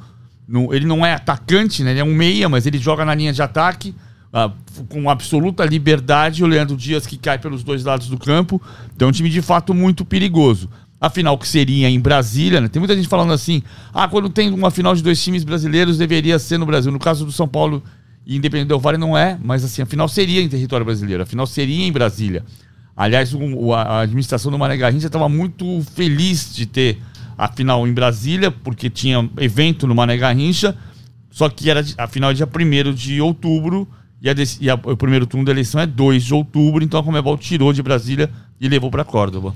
[0.47, 1.91] No, ele não é atacante, né?
[1.91, 3.95] Ele é um meia, mas ele joga na linha de ataque
[4.31, 8.61] uh, com absoluta liberdade, o Leandro Dias que cai pelos dois lados do campo.
[8.95, 10.69] Então é um time de fato muito perigoso.
[11.01, 12.67] A final que seria em Brasília, né?
[12.67, 16.37] Tem muita gente falando assim: ah, quando tem uma final de dois times brasileiros, deveria
[16.37, 16.91] ser no Brasil.
[16.91, 17.83] No caso do São Paulo
[18.25, 21.25] e Independente Del Vale não é, mas assim, a final seria em território brasileiro, a
[21.25, 22.43] final seria em Brasília.
[22.95, 27.01] Aliás, um, a administração do Mané Garrincha estava muito feliz de ter
[27.37, 30.77] a final em Brasília, porque tinha evento no Mané Garrincha,
[31.31, 33.87] só que era a final é dia 1 de outubro
[34.21, 37.03] e, a, e a, o primeiro turno da eleição é 2 de outubro, então a
[37.03, 39.53] Comebol tirou de Brasília e levou para Córdoba.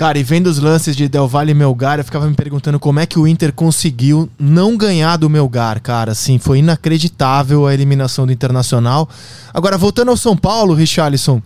[0.00, 2.98] Cara, e vendo os lances de Del Valle e Melgar, eu ficava me perguntando como
[2.98, 6.12] é que o Inter conseguiu não ganhar do Melgar, cara.
[6.12, 9.06] Assim, foi inacreditável a eliminação do Internacional.
[9.52, 11.42] Agora, voltando ao São Paulo, Richarlison,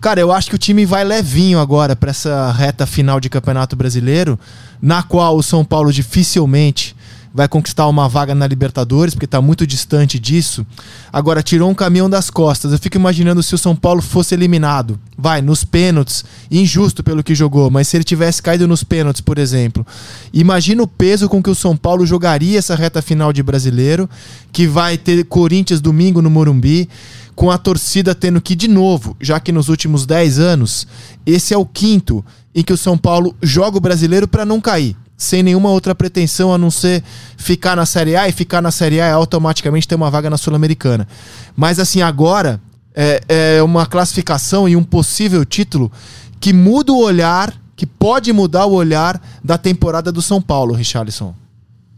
[0.00, 3.74] cara, eu acho que o time vai levinho agora para essa reta final de Campeonato
[3.74, 4.38] Brasileiro,
[4.80, 6.94] na qual o São Paulo dificilmente
[7.38, 10.66] vai conquistar uma vaga na Libertadores, porque está muito distante disso.
[11.12, 12.72] Agora, tirou um caminhão das costas.
[12.72, 14.98] Eu fico imaginando se o São Paulo fosse eliminado.
[15.16, 16.24] Vai, nos pênaltis.
[16.50, 19.86] Injusto pelo que jogou, mas se ele tivesse caído nos pênaltis, por exemplo.
[20.34, 24.10] Imagina o peso com que o São Paulo jogaria essa reta final de brasileiro,
[24.50, 26.88] que vai ter Corinthians domingo no Morumbi
[27.36, 30.88] com a torcida tendo que, de novo, já que nos últimos 10 anos,
[31.24, 34.96] esse é o quinto em que o São Paulo joga o brasileiro para não cair
[35.18, 37.02] sem nenhuma outra pretensão a não ser
[37.36, 40.38] ficar na Série A e ficar na Série A é automaticamente ter uma vaga na
[40.38, 41.08] Sul-Americana.
[41.56, 42.60] Mas assim, agora
[42.94, 45.90] é, é uma classificação e um possível título
[46.38, 51.34] que muda o olhar, que pode mudar o olhar da temporada do São Paulo, Richarlison.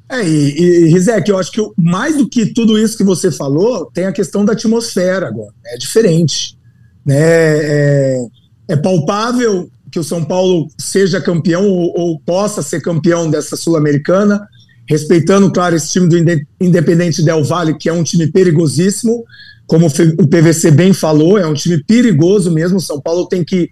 [0.08, 3.90] É, e, e Rizek, eu acho que mais do que tudo isso que você falou,
[3.92, 5.52] tem a questão da atmosfera agora.
[5.66, 6.58] É diferente.
[7.04, 7.16] Né?
[7.18, 8.26] É,
[8.68, 14.46] é palpável que o São Paulo seja campeão ou, ou possa ser campeão dessa Sul-Americana,
[14.88, 16.16] respeitando, claro, esse time do
[16.60, 19.24] Independente Del Valle, que é um time perigosíssimo,
[19.66, 22.78] como o PVC bem falou, é um time perigoso mesmo.
[22.78, 23.70] O São Paulo tem que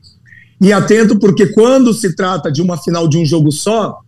[0.61, 3.99] ir atento, porque quando se trata de uma final de um jogo só,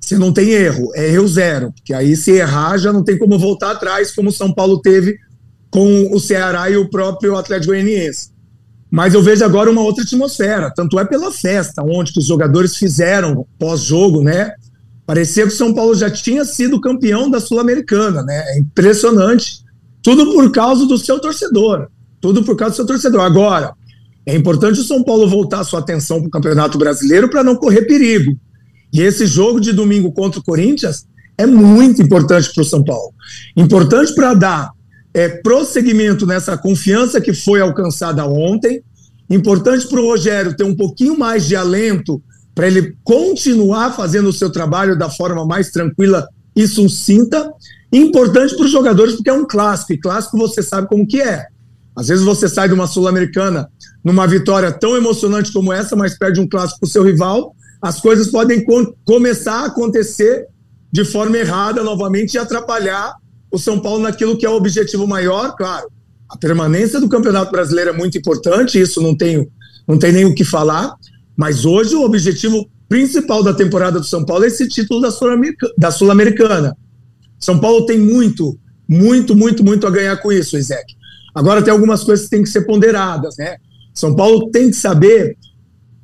[0.00, 3.38] você não tem erro, é erro zero, porque aí se errar já não tem como
[3.38, 5.18] voltar atrás, como o São Paulo teve
[5.70, 8.30] com o Ceará e o próprio Atlético Goianiense.
[8.90, 13.46] Mas eu vejo agora uma outra atmosfera, tanto é pela festa, onde os jogadores fizeram
[13.58, 14.52] pós-jogo, né?
[15.04, 18.42] Parecia que o São Paulo já tinha sido campeão da Sul-Americana, né?
[18.48, 19.64] É impressionante.
[20.02, 21.88] Tudo por causa do seu torcedor.
[22.20, 23.20] Tudo por causa do seu torcedor.
[23.20, 23.72] Agora,
[24.24, 27.82] é importante o São Paulo voltar sua atenção para o Campeonato Brasileiro para não correr
[27.82, 28.36] perigo.
[28.92, 31.06] E esse jogo de domingo contra o Corinthians
[31.38, 33.12] é muito importante para o São Paulo.
[33.56, 34.70] Importante para dar
[35.16, 38.82] é, prosseguimento nessa confiança que foi alcançada ontem.
[39.30, 42.22] Importante para o Rogério ter um pouquinho mais de alento
[42.54, 47.50] para ele continuar fazendo o seu trabalho da forma mais tranquila e sucinta.
[47.90, 51.46] Importante para os jogadores, porque é um clássico, e clássico você sabe como que é.
[51.96, 53.70] Às vezes você sai de uma Sul-Americana
[54.04, 58.02] numa vitória tão emocionante como essa, mas perde um clássico para o seu rival, as
[58.02, 58.62] coisas podem
[59.02, 60.46] começar a acontecer
[60.92, 63.14] de forma errada novamente e atrapalhar
[63.56, 65.88] o São Paulo naquilo que é o objetivo maior, claro.
[66.28, 69.50] A permanência do Campeonato Brasileiro é muito importante, isso não tenho,
[69.88, 70.94] não tem nem o que falar,
[71.34, 76.76] mas hoje o objetivo principal da temporada do São Paulo é esse título da Sul-Americana.
[77.40, 80.94] São Paulo tem muito, muito, muito, muito a ganhar com isso, Isaac.
[81.34, 83.56] Agora tem algumas coisas que têm que ser ponderadas, né?
[83.94, 85.34] São Paulo tem que saber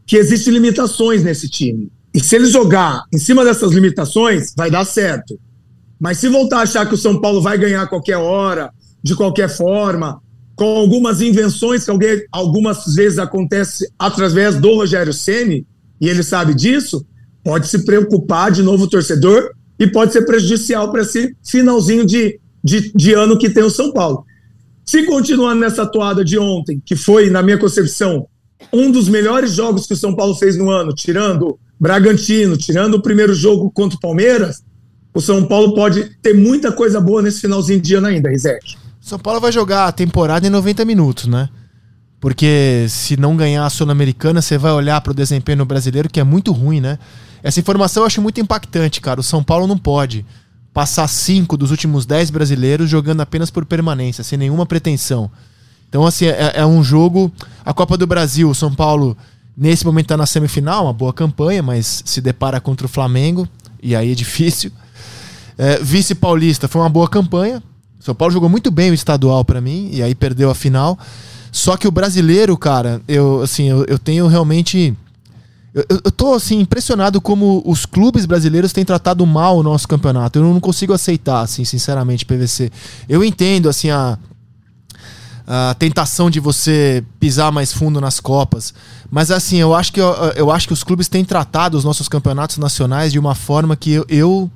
[0.06, 1.92] que existem limitações nesse time.
[2.14, 5.38] E se ele jogar em cima dessas limitações, vai dar certo.
[6.02, 9.14] Mas se voltar a achar que o São Paulo vai ganhar a qualquer hora, de
[9.14, 10.20] qualquer forma,
[10.56, 15.64] com algumas invenções que alguém, algumas vezes acontece através do Rogério Ceni
[16.00, 17.06] e ele sabe disso,
[17.44, 22.40] pode se preocupar de novo o torcedor e pode ser prejudicial para esse finalzinho de,
[22.64, 24.24] de, de ano que tem o São Paulo.
[24.84, 28.26] Se continuar nessa toada de ontem, que foi, na minha concepção,
[28.72, 33.02] um dos melhores jogos que o São Paulo fez no ano, tirando Bragantino, tirando o
[33.02, 34.64] primeiro jogo contra o Palmeiras,
[35.14, 38.76] o São Paulo pode ter muita coisa boa nesse finalzinho de ano ainda, Rizek.
[39.00, 41.48] São Paulo vai jogar a temporada em 90 minutos, né?
[42.20, 46.24] Porque se não ganhar a Sul-Americana, você vai olhar para o desempenho brasileiro, que é
[46.24, 46.98] muito ruim, né?
[47.42, 49.20] Essa informação eu acho muito impactante, cara.
[49.20, 50.24] O São Paulo não pode
[50.72, 55.30] passar cinco dos últimos dez brasileiros jogando apenas por permanência, sem nenhuma pretensão.
[55.88, 57.32] Então, assim, é, é um jogo.
[57.64, 59.16] A Copa do Brasil, o São Paulo
[59.56, 63.46] Nesse momento está na semifinal, uma boa campanha, mas se depara contra o Flamengo,
[63.82, 64.72] e aí é difícil.
[65.62, 67.62] É, Vice Paulista foi uma boa campanha.
[68.00, 70.98] São Paulo jogou muito bem o estadual para mim, e aí perdeu a final.
[71.52, 74.92] Só que o brasileiro, cara, eu, assim, eu, eu tenho realmente.
[75.72, 80.40] Eu, eu tô assim, impressionado como os clubes brasileiros têm tratado mal o nosso campeonato.
[80.40, 82.68] Eu não consigo aceitar, assim, sinceramente, PVC.
[83.08, 84.18] Eu entendo, assim, a,
[85.46, 88.74] a tentação de você pisar mais fundo nas Copas.
[89.08, 92.08] Mas assim, eu acho que, eu, eu acho que os clubes têm tratado os nossos
[92.08, 94.50] campeonatos nacionais de uma forma que eu, eu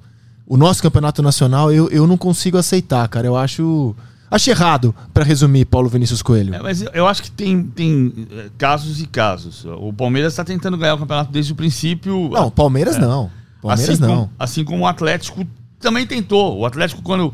[0.47, 3.27] o nosso campeonato nacional, eu, eu não consigo aceitar, cara.
[3.27, 3.95] Eu acho.
[4.29, 6.53] Acho errado, para resumir, Paulo Vinícius Coelho.
[6.53, 9.65] É, mas eu acho que tem, tem é, casos e casos.
[9.65, 12.29] O Palmeiras está tentando ganhar o campeonato desde o princípio.
[12.31, 12.99] Não, Palmeiras é.
[12.99, 13.31] não.
[13.63, 14.09] Palmeiras assim não.
[14.09, 15.47] Como, assim como o Atlético
[15.79, 16.59] também tentou.
[16.59, 17.33] O Atlético, quando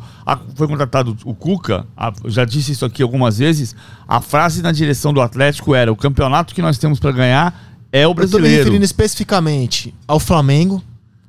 [0.55, 1.87] foi contratado o Cuca,
[2.27, 3.75] já disse isso aqui algumas vezes,
[4.07, 8.07] a frase na direção do Atlético era: o campeonato que nós temos para ganhar é
[8.07, 8.47] o brasileiro.
[8.47, 10.83] Eu tô me referindo especificamente ao Flamengo,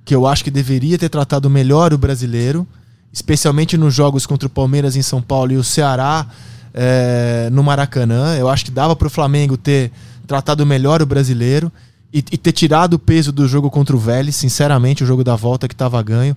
[0.06, 2.68] que eu acho que deveria ter tratado melhor o brasileiro,
[3.12, 6.28] especialmente nos jogos contra o Palmeiras em São Paulo e o Ceará
[6.74, 8.36] é, no Maracanã.
[8.36, 9.92] Eu acho que dava para o Flamengo ter
[10.28, 11.72] tratado melhor o brasileiro
[12.13, 15.36] e, e ter tirado o peso do jogo contra o Vélez, sinceramente, o jogo da
[15.36, 16.36] volta que estava ganho.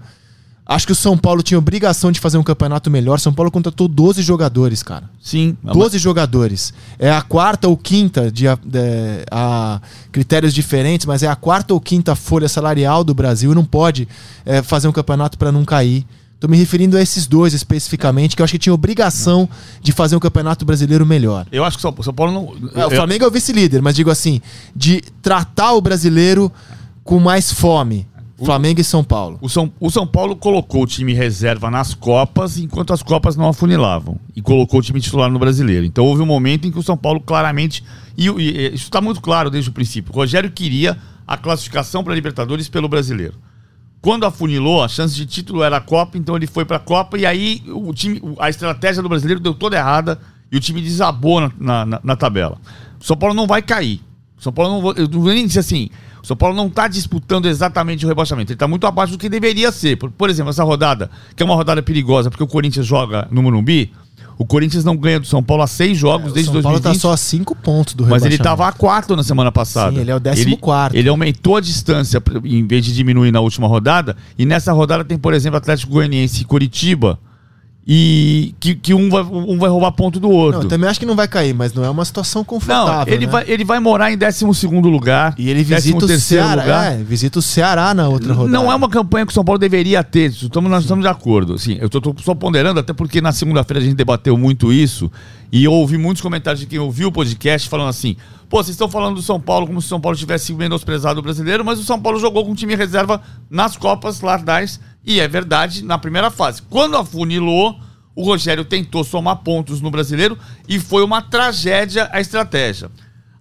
[0.69, 3.21] Acho que o São Paulo tinha obrigação de fazer um campeonato melhor.
[3.21, 5.09] São Paulo contratou 12 jogadores, cara.
[5.23, 5.57] Sim.
[5.63, 6.75] 12 jogadores.
[6.99, 8.79] É a quarta ou quinta de, de,
[9.31, 13.65] a critérios diferentes, mas é a quarta ou quinta folha salarial do Brasil e não
[13.65, 14.09] pode
[14.45, 16.05] é, fazer um campeonato para não cair.
[16.41, 19.49] Tô me referindo a esses dois especificamente, que eu acho que tinha obrigação
[19.81, 21.47] de fazer um campeonato brasileiro melhor.
[21.53, 22.83] Eu acho que o São Paulo não.
[22.83, 24.43] É, o Flamengo é o vice-líder, mas digo assim,
[24.75, 26.53] de tratar o brasileiro
[27.05, 28.07] com mais fome
[28.45, 29.39] Flamengo e São Paulo.
[29.41, 33.49] O São, o São Paulo colocou o time reserva nas Copas, enquanto as Copas não
[33.49, 34.19] afunilavam.
[34.35, 35.87] E colocou o time titular no brasileiro.
[35.87, 37.83] Então houve um momento em que o São Paulo claramente.
[38.17, 40.13] E, e isso está muito claro desde o princípio.
[40.13, 43.35] O Rogério queria a classificação para a Libertadores pelo brasileiro.
[44.03, 47.19] Quando afunilou, a chance de título era a Copa, então ele foi para a Copa
[47.19, 50.21] e aí o time, a estratégia do brasileiro deu toda errada
[50.53, 52.59] e o time desabou na, na, na tabela.
[53.01, 54.01] O São Paulo não vai cair.
[54.39, 54.93] O São Paulo não.
[54.93, 55.89] Eu não vou nem dizer assim
[56.27, 58.51] o São Paulo não está disputando exatamente o rebaixamento.
[58.51, 59.95] Ele está muito abaixo do que deveria ser.
[59.95, 63.45] Por, por, exemplo, essa rodada, que é uma rodada perigosa, porque o Corinthians joga no
[63.45, 63.93] Morumbi.
[64.37, 66.59] O Corinthians não ganha do São Paulo há seis jogos é, desde 2020.
[66.59, 69.23] O São Paulo está só a cinco pontos do Mas ele estava a quarto na
[69.23, 69.93] semana passada.
[69.93, 70.97] Sim, ele é o décimo ele, quarto.
[70.97, 74.17] Ele aumentou a distância em vez de diminuir na última rodada.
[74.37, 77.21] E nessa rodada tem, por exemplo, Atlético Goianiense e Curitiba
[77.89, 80.63] e que, que um, vai, um vai roubar ponto do outro.
[80.63, 83.07] Não, também acho que não vai cair, mas não é uma situação confortável.
[83.07, 83.33] Não, ele, né?
[83.33, 85.37] vai, ele vai morar em 12 lugar.
[85.39, 86.63] E ele visita o Ceará.
[86.63, 86.93] Lugar.
[86.93, 88.51] É, visita o Ceará na outra rodada.
[88.51, 90.33] Não é uma campanha que o São Paulo deveria ter.
[90.33, 91.55] Estamos, nós estamos de acordo.
[91.55, 95.09] Assim, eu estou só ponderando, até porque na segunda-feira a gente debateu muito isso.
[95.53, 98.17] E eu ouvi muitos comentários de quem ouviu o podcast falando assim:
[98.49, 101.23] pô, vocês estão falando do São Paulo como se o São Paulo tivesse menosprezado o
[101.23, 104.81] brasileiro, mas o São Paulo jogou com time reserva nas Copas Lardais.
[105.07, 106.61] E é verdade, na primeira fase.
[106.63, 107.79] Quando afunilou
[108.17, 112.91] O Rogério tentou somar pontos no brasileiro e foi uma tragédia a estratégia.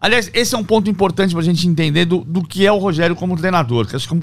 [0.02, 2.78] Aliás, esse é um ponto importante para a gente entender do, do que é o
[2.78, 3.88] Rogério como treinador.
[3.88, 4.16] Que acho que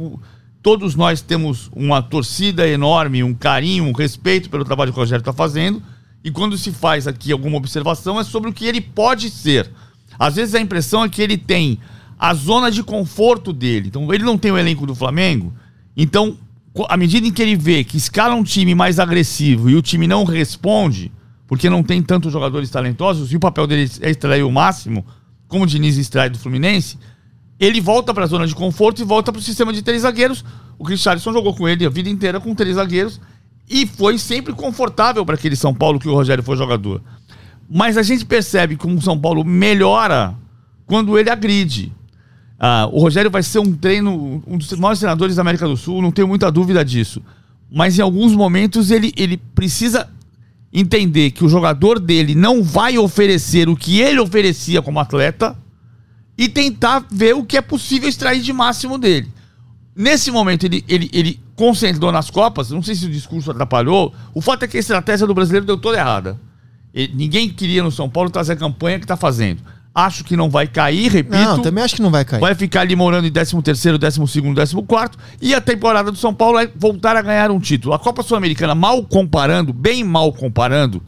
[0.62, 5.22] todos nós temos uma torcida enorme, um carinho, um respeito pelo trabalho que o Rogério
[5.22, 5.82] está fazendo.
[6.22, 9.70] E quando se faz aqui alguma observação é sobre o que ele pode ser.
[10.18, 11.78] Às vezes a impressão é que ele tem
[12.18, 13.88] a zona de conforto dele.
[13.88, 15.52] Então ele não tem o elenco do Flamengo.
[15.96, 16.36] Então,
[16.88, 20.06] à medida em que ele vê que escala um time mais agressivo e o time
[20.06, 21.12] não responde,
[21.46, 25.04] porque não tem tantos jogadores talentosos, e o papel dele é extrair o máximo,
[25.48, 26.98] como o Diniz extrai do Fluminense,
[27.60, 30.44] ele volta para a zona de conforto e volta para o sistema de três zagueiros.
[30.78, 33.20] O Richardson jogou com ele a vida inteira com três zagueiros
[33.70, 37.00] e foi sempre confortável para aquele São Paulo que o Rogério foi jogador.
[37.70, 40.34] Mas a gente percebe como o São Paulo melhora
[40.86, 41.92] quando ele agride.
[42.64, 46.00] Ah, o Rogério vai ser um treino, um dos maiores treinadores da América do Sul,
[46.00, 47.20] não tenho muita dúvida disso.
[47.68, 50.08] Mas em alguns momentos ele, ele precisa
[50.72, 55.58] entender que o jogador dele não vai oferecer o que ele oferecia como atleta
[56.38, 59.28] e tentar ver o que é possível extrair de máximo dele.
[59.96, 64.14] Nesse momento, ele, ele, ele concentrou nas Copas, não sei se o discurso atrapalhou.
[64.32, 66.40] O fato é que a estratégia do brasileiro deu toda errada.
[66.94, 69.62] Ele, ninguém queria no São Paulo trazer a campanha que está fazendo.
[69.94, 71.36] Acho que não vai cair, repito.
[71.36, 72.40] Não, também acho que não vai cair.
[72.40, 76.16] Vai ficar ali morando em 13 terceiro, 12 segundo, 14 quarto e a temporada do
[76.16, 77.92] São Paulo é voltar a ganhar um título.
[77.92, 81.02] A Copa Sul-Americana, mal comparando, bem mal comparando,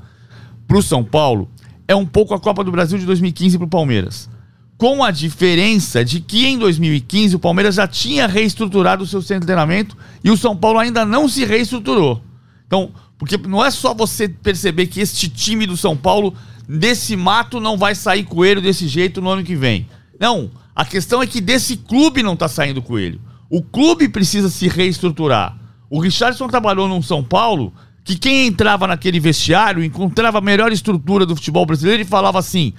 [0.69, 1.49] para o São Paulo,
[1.89, 4.29] é um pouco a Copa do Brasil de 2015 para o Palmeiras.
[4.77, 9.43] Com a diferença de que em 2015 o Palmeiras já tinha reestruturado o seu centro
[9.43, 12.23] de treinamento e o São Paulo ainda não se reestruturou.
[12.67, 16.35] Então, porque não é só você perceber que este time do São Paulo
[16.69, 19.87] desse mato não vai sair coelho desse jeito no ano que vem.
[20.19, 23.21] Não, a questão é que desse clube não está saindo coelho.
[23.51, 25.57] O clube precisa se reestruturar.
[25.89, 27.73] O Richardson trabalhou num São Paulo
[28.03, 32.73] que quem entrava naquele vestiário encontrava a melhor estrutura do futebol brasileiro e falava assim: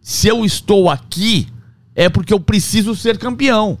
[0.00, 1.48] se eu estou aqui,
[1.94, 3.78] é porque eu preciso ser campeão.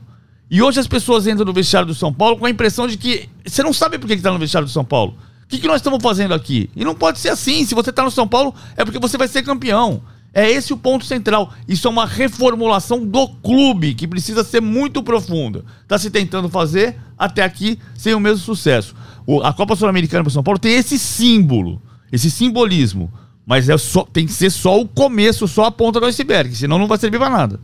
[0.50, 3.28] E hoje as pessoas entram no vestiário do São Paulo com a impressão de que
[3.44, 5.18] você não sabe por que está no vestiário do São Paulo.
[5.46, 6.68] O que, que nós estamos fazendo aqui?
[6.74, 7.64] E não pode ser assim.
[7.64, 10.02] Se você está no São Paulo, é porque você vai ser campeão.
[10.34, 11.52] É esse o ponto central.
[11.68, 15.64] Isso é uma reformulação do clube que precisa ser muito profunda.
[15.82, 18.94] Está se tentando fazer até aqui sem o mesmo sucesso.
[19.24, 21.80] O, a Copa Sul-Americana para São Paulo tem esse símbolo,
[22.10, 23.10] esse simbolismo.
[23.46, 26.78] Mas é só, tem que ser só o começo, só a ponta do iceberg, senão
[26.78, 27.60] não vai servir para nada.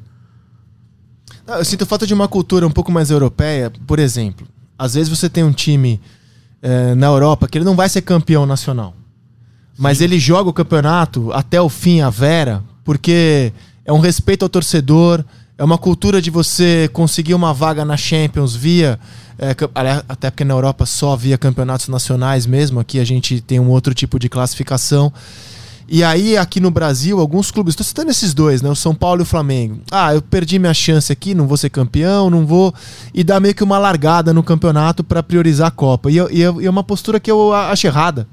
[1.47, 3.73] Eu sinto falta de uma cultura um pouco mais europeia.
[3.87, 4.47] Por exemplo,
[4.79, 6.01] às vezes você tem um time
[6.63, 8.95] é, na Europa que ele não vai ser campeão nacional.
[9.77, 13.53] Mas ele joga o campeonato até o fim, a vera, porque
[13.85, 15.25] é um respeito ao torcedor,
[15.59, 18.99] é uma cultura de você conseguir uma vaga na Champions via.
[19.39, 19.57] É,
[20.09, 23.93] até porque na Europa só via campeonatos nacionais mesmo, aqui a gente tem um outro
[23.93, 25.13] tipo de classificação.
[25.95, 28.71] E aí, aqui no Brasil, alguns clubes, estou citando esses dois, né?
[28.71, 29.81] O São Paulo e o Flamengo.
[29.91, 32.75] Ah, eu perdi minha chance aqui, não vou ser campeão, não vou.
[33.13, 36.11] E dá meio que uma largada no campeonato para priorizar a Copa.
[36.11, 38.27] E, e, e é uma postura que eu acho errada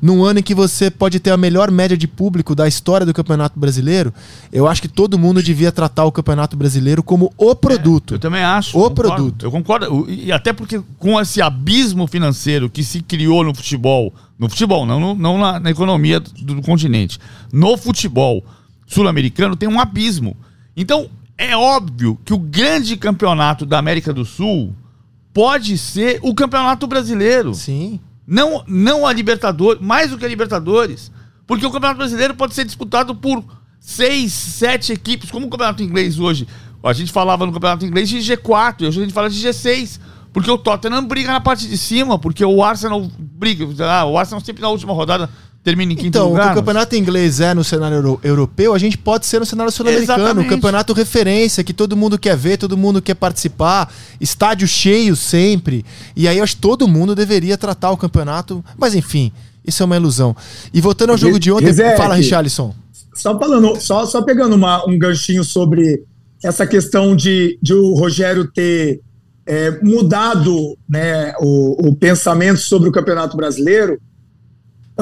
[0.00, 3.12] num ano em que você pode ter a melhor média de público da história do
[3.12, 4.14] Campeonato Brasileiro,
[4.52, 8.14] eu acho que todo mundo devia tratar o Campeonato Brasileiro como o produto.
[8.14, 8.78] É, eu também acho.
[8.78, 9.46] O concordo, produto.
[9.46, 10.06] Eu concordo.
[10.08, 14.98] E até porque com esse abismo financeiro que se criou no futebol, no futebol, não,
[14.98, 17.18] no, não na, na, economia do, do continente,
[17.52, 18.42] no futebol
[18.86, 20.34] sul-americano tem um abismo.
[20.74, 24.74] Então, é óbvio que o grande campeonato da América do Sul
[25.34, 27.52] pode ser o Campeonato Brasileiro.
[27.52, 28.00] Sim.
[28.26, 31.12] Não, não a Libertadores, mais do que a Libertadores.
[31.46, 33.44] Porque o Campeonato Brasileiro pode ser disputado por
[33.78, 36.48] seis, sete equipes, como o Campeonato Inglês hoje.
[36.82, 40.00] A gente falava no Campeonato Inglês de G4, hoje a gente fala de G6.
[40.32, 43.66] Porque o Tottenham briga na parte de cima, porque o Arsenal briga.
[43.84, 45.28] Ah, o Arsenal sempre na última rodada
[45.62, 46.42] termina em quinto então, lugar.
[46.42, 49.70] Então, o campeonato inglês é no cenário euro europeu, a gente pode ser no cenário
[49.70, 55.84] sul-americano, campeonato referência, que todo mundo quer ver, todo mundo quer participar, estádio cheio sempre.
[56.16, 59.32] E aí eu acho que todo mundo deveria tratar o campeonato, mas enfim,
[59.66, 60.34] isso é uma ilusão.
[60.72, 62.74] E voltando ao jogo de ontem, fala, Richarlison.
[63.14, 66.04] Só falando, só, só pegando uma, um ganchinho sobre
[66.42, 69.00] essa questão de, de o Rogério ter
[69.50, 74.00] é, mudado né, o, o pensamento sobre o Campeonato Brasileiro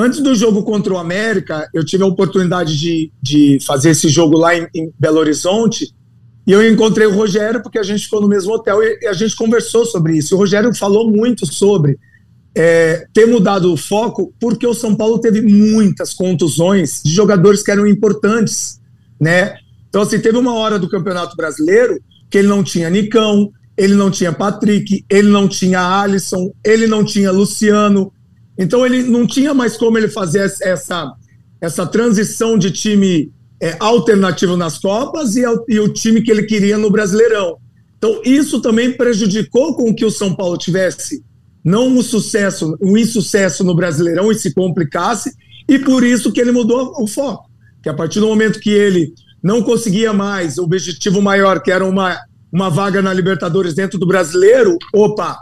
[0.00, 4.38] Antes do jogo contra o América, eu tive a oportunidade de, de fazer esse jogo
[4.38, 5.92] lá em, em Belo Horizonte
[6.46, 9.34] e eu encontrei o Rogério porque a gente ficou no mesmo hotel e, a gente
[9.34, 10.36] conversou sobre isso.
[10.36, 11.99] O Rogério falou muito sobre
[12.55, 17.72] é, ter mudado o foco porque o São Paulo teve muitas contusões de jogadores que
[17.72, 18.80] eram importantes,
[19.20, 19.57] né?
[19.88, 24.11] Então, assim, teve uma hora do Campeonato Brasileiro que ele não tinha Nicão, ele não
[24.11, 28.12] tinha Patrick, ele não tinha Alisson, ele não tinha Luciano,
[28.59, 31.12] Então ele não tinha mais como ele fazer essa,
[31.61, 33.31] essa transição de time
[33.62, 37.57] é, alternativo nas Copas e, e o time que ele queria no Brasileirão.
[37.97, 41.22] Então isso também prejudicou com que o São Paulo tivesse
[41.64, 45.31] não um sucesso, um insucesso no Brasileirão e se complicasse,
[45.68, 47.49] e por isso que ele mudou o foco.
[47.81, 51.85] Que a partir do momento que ele não conseguia mais o objetivo maior, que era
[51.85, 52.18] uma,
[52.53, 55.38] uma vaga na Libertadores dentro do brasileiro, opa,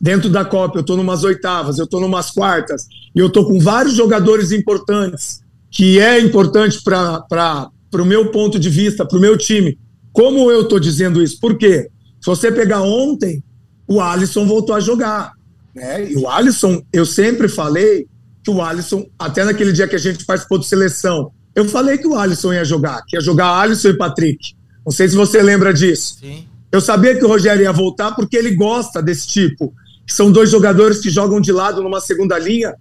[0.00, 3.58] dentro da Copa, eu estou numas oitavas, eu estou numas quartas, e eu estou com
[3.58, 5.40] vários jogadores importantes,
[5.70, 9.78] que é importante para o meu ponto de vista, para o meu time.
[10.12, 11.38] Como eu estou dizendo isso?
[11.40, 11.88] Por quê?
[12.20, 13.42] Se você pegar ontem,
[13.86, 15.32] o Alisson voltou a jogar.
[15.74, 16.10] Né?
[16.10, 18.06] E o Alisson, eu sempre falei
[18.42, 22.06] que o Alisson, até naquele dia que a gente participou de seleção, eu falei que
[22.06, 24.54] o Alisson ia jogar, que ia jogar Alisson e Patrick.
[24.86, 26.16] Não sei se você lembra disso.
[26.20, 26.46] Sim.
[26.72, 29.74] Eu sabia que o Rogério ia voltar porque ele gosta desse tipo
[30.06, 32.74] são dois jogadores que jogam de lado numa segunda linha,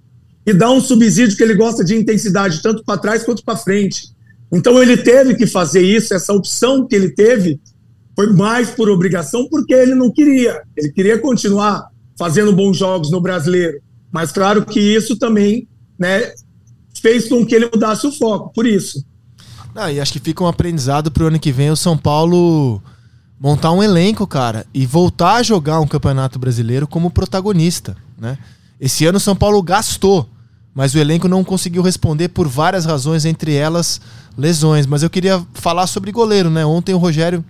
[0.45, 4.09] e dá um subsídio que ele gosta de intensidade, tanto para trás quanto para frente.
[4.51, 7.59] Então ele teve que fazer isso, essa opção que ele teve
[8.15, 10.61] foi mais por obrigação, porque ele não queria.
[10.77, 11.87] Ele queria continuar
[12.17, 13.81] fazendo bons jogos no brasileiro.
[14.11, 16.31] Mas claro que isso também né,
[17.01, 19.03] fez com que ele mudasse o foco, por isso.
[19.75, 22.81] Não, e acho que fica um aprendizado para o ano que vem o São Paulo
[23.37, 28.37] montar um elenco, cara, e voltar a jogar um campeonato brasileiro como protagonista, né?
[28.79, 30.29] Esse ano o São Paulo gastou,
[30.73, 33.99] mas o elenco não conseguiu responder por várias razões, entre elas
[34.37, 34.85] lesões.
[34.85, 36.65] Mas eu queria falar sobre goleiro, né?
[36.65, 37.43] Ontem o Rogério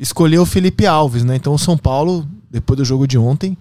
[0.00, 1.36] escolheu o Felipe Alves, né?
[1.36, 3.56] Então o São Paulo, depois do jogo de ontem,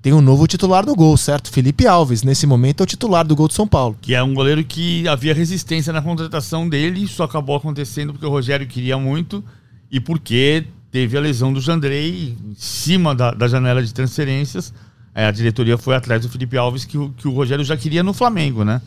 [0.00, 1.50] tem um novo titular do gol, certo?
[1.50, 3.96] Felipe Alves, nesse momento é o titular do gol do São Paulo.
[4.00, 8.30] Que é um goleiro que havia resistência na contratação dele, isso acabou acontecendo porque o
[8.30, 9.42] Rogério queria muito
[9.90, 14.72] e porque teve a lesão do Jandrei em cima da, da janela de transferências.
[15.14, 18.02] É, a diretoria foi atrás do Felipe Alves, que, o, que o Rogério já queria
[18.02, 18.80] no Flamengo, né?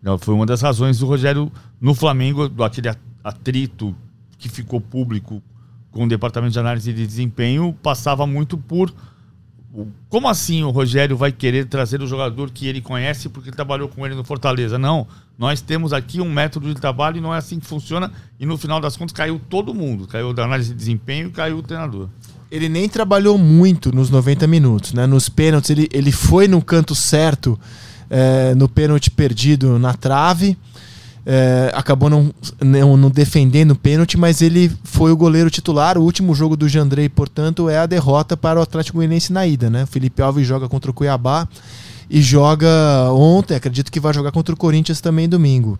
[0.00, 1.50] Então, foi uma das razões do Rogério
[1.80, 2.88] no Flamengo, do aquele
[3.22, 3.94] atrito
[4.38, 5.42] que ficou público
[5.90, 8.92] com o departamento de análise de desempenho, passava muito por
[10.08, 13.88] como assim o Rogério vai querer trazer o jogador que ele conhece porque ele trabalhou
[13.88, 14.78] com ele no Fortaleza?
[14.78, 15.06] Não.
[15.38, 18.12] Nós temos aqui um método de trabalho e não é assim que funciona.
[18.38, 20.06] E no final das contas caiu todo mundo.
[20.06, 22.08] Caiu da análise de desempenho caiu o treinador.
[22.50, 25.06] Ele nem trabalhou muito nos 90 minutos, né?
[25.06, 27.58] Nos pênaltis, ele, ele foi no canto certo,
[28.10, 30.58] é, no pênalti perdido na trave
[31.24, 35.96] é, acabou não, não, não defendendo o pênalti, mas ele foi o goleiro titular.
[35.96, 39.70] O último jogo do Jandrei, portanto, é a derrota para o Atlético Goianiense na ida.
[39.70, 39.84] Né?
[39.84, 41.48] O Felipe Alves joga contra o Cuiabá
[42.10, 42.68] e joga
[43.12, 45.78] ontem, acredito que vai jogar contra o Corinthians também domingo.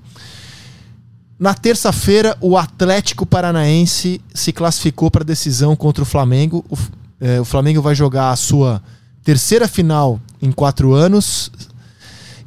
[1.39, 6.65] Na terça-feira, o Atlético Paranaense se classificou para a decisão contra o Flamengo.
[6.71, 6.79] O,
[7.21, 8.81] é, o Flamengo vai jogar a sua
[9.25, 11.51] terceira final em quatro anos,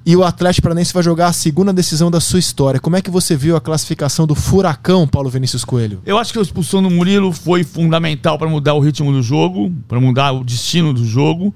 [0.06, 2.80] e o Atlético Paranaense vai jogar a segunda decisão da sua história.
[2.80, 6.00] Como é que você viu a classificação do Furacão, Paulo Vinícius Coelho?
[6.06, 9.74] Eu acho que a expulsão do Murilo foi fundamental para mudar o ritmo do jogo,
[9.88, 11.52] para mudar o destino do jogo,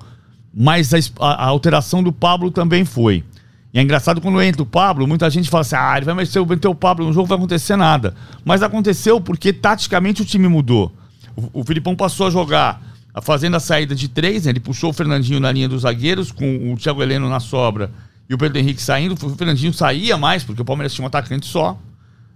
[0.52, 3.24] mas a, a, alteração do Pablo também foi.
[3.72, 6.44] E é engraçado quando entra o Pablo, muita gente fala assim: ah, ele vai meter,
[6.44, 8.16] meter o Pablo no jogo, vai acontecer nada.
[8.44, 10.92] Mas aconteceu porque taticamente o time mudou.
[11.36, 12.82] O, o Filipão passou a jogar
[13.22, 14.52] fazendo a saída de três, né?
[14.52, 17.92] ele puxou o Fernandinho na linha dos zagueiros, com o Thiago Heleno na sobra
[18.30, 21.48] e o Pedro Henrique saindo, o Fernandinho saía mais, porque o Palmeiras tinha um atacante
[21.48, 21.78] só.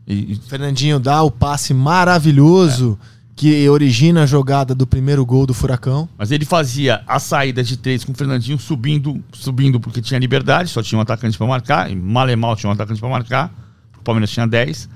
[0.08, 3.06] E, Fernandinho dá o passe maravilhoso é.
[3.36, 6.10] que origina a jogada do primeiro gol do Furacão.
[6.18, 10.70] Mas ele fazia a saída de três com o Fernandinho subindo, subindo porque tinha liberdade,
[10.70, 13.54] só tinha um atacante para marcar, e mal e mal tinha um atacante para marcar,
[14.00, 14.90] o Palmeiras tinha 10.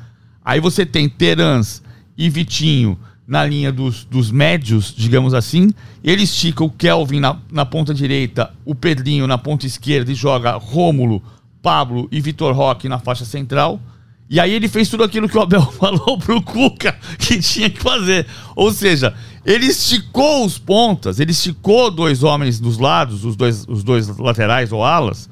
[0.44, 1.84] Aí você tem Terans
[2.18, 5.70] e Vitinho na linha dos, dos médios, digamos assim.
[6.02, 10.52] Ele estica o Kelvin na, na ponta direita, o Pedrinho na ponta esquerda e joga
[10.54, 11.22] Rômulo,
[11.62, 13.82] Pablo e Vitor Roque na faixa central.
[14.30, 17.82] E aí ele fez tudo aquilo que o Abel falou pro Cuca que tinha que
[17.82, 18.26] fazer.
[18.56, 19.14] Ou seja,
[19.46, 24.72] ele esticou os pontas, ele esticou dois homens dos lados, os dois, os dois laterais
[24.72, 25.30] ou alas,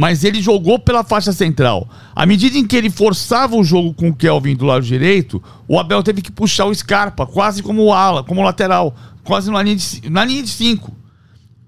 [0.00, 1.86] mas ele jogou pela faixa central.
[2.16, 5.78] À medida em que ele forçava o jogo com o Kelvin do lado direito, o
[5.78, 10.08] Abel teve que puxar o Scarpa, quase como ala, como lateral, quase na linha de,
[10.08, 10.96] na linha de cinco.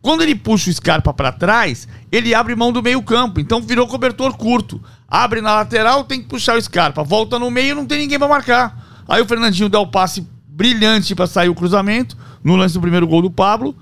[0.01, 4.35] Quando ele puxa o Scarpa para trás, ele abre mão do meio-campo, então virou cobertor
[4.35, 4.83] curto.
[5.07, 8.29] Abre na lateral, tem que puxar o Scarpa, volta no meio, não tem ninguém para
[8.29, 9.03] marcar.
[9.07, 13.07] Aí o Fernandinho dá o passe brilhante para sair o cruzamento, no lance do primeiro
[13.07, 13.77] gol do Pablo,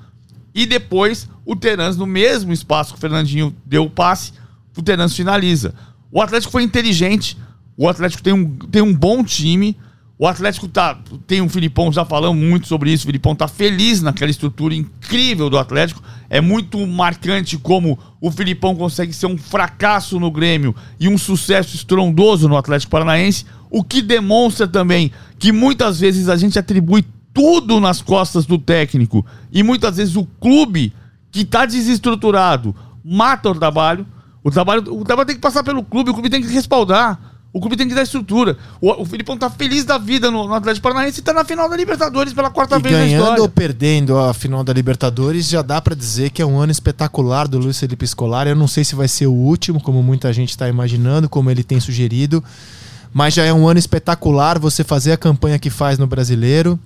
[0.53, 4.40] e depois o Terans, no mesmo espaço que o Fernandinho deu o passe,
[4.81, 5.75] o Terence finaliza.
[6.11, 7.37] O Atlético foi inteligente,
[7.77, 9.77] o Atlético tem um, tem um bom time.
[10.19, 13.05] O Atlético tá, tem um Filipão, já falamos muito sobre isso.
[13.05, 16.03] O Filipão tá feliz naquela estrutura incrível do Atlético.
[16.29, 21.75] é muito marcante como o Filipão consegue ser um fracasso no Grêmio e um sucesso
[21.75, 27.03] estrondoso no Atlético Paranaense, o que demonstra também que muitas vezes a gente atribui
[27.33, 30.93] tudo nas costas do técnico e muitas vezes o clube
[31.31, 32.75] que está desestruturado
[33.05, 34.07] mata o trabalho.
[34.43, 37.19] O trabalho, o trabalho tem que passar pelo clube, o clube tem que respaldar.
[37.53, 38.57] O clube tem que dar estrutura.
[38.81, 41.69] O, o Filipão tá feliz da vida no, no Atlético Paranaense e tá na final
[41.69, 43.43] da Libertadores pela quarta E vez na ganhando história.
[43.43, 47.49] ou perdendo a final da Libertadores, já dá pra dizer que é um ano espetacular
[47.49, 48.51] do Luiz Felipe Scolari.
[48.51, 51.65] Eu não sei se vai ser o último, como muita gente está imaginando, como ele
[51.65, 52.43] tem sugerido,
[53.13, 56.79] mas já é um ano espetacular você fazer a campanha que faz no Brasileiro.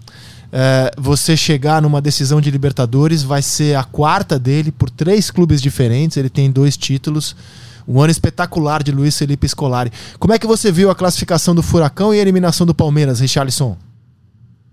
[0.56, 5.60] É, você chegar numa decisão de Libertadores, vai ser a quarta dele por três clubes
[5.60, 6.16] diferentes.
[6.16, 7.34] Ele tem dois títulos.
[7.88, 9.90] Um ano espetacular de Luiz Felipe Scolari.
[10.16, 13.76] Como é que você viu a classificação do Furacão e a eliminação do Palmeiras, Richarlison?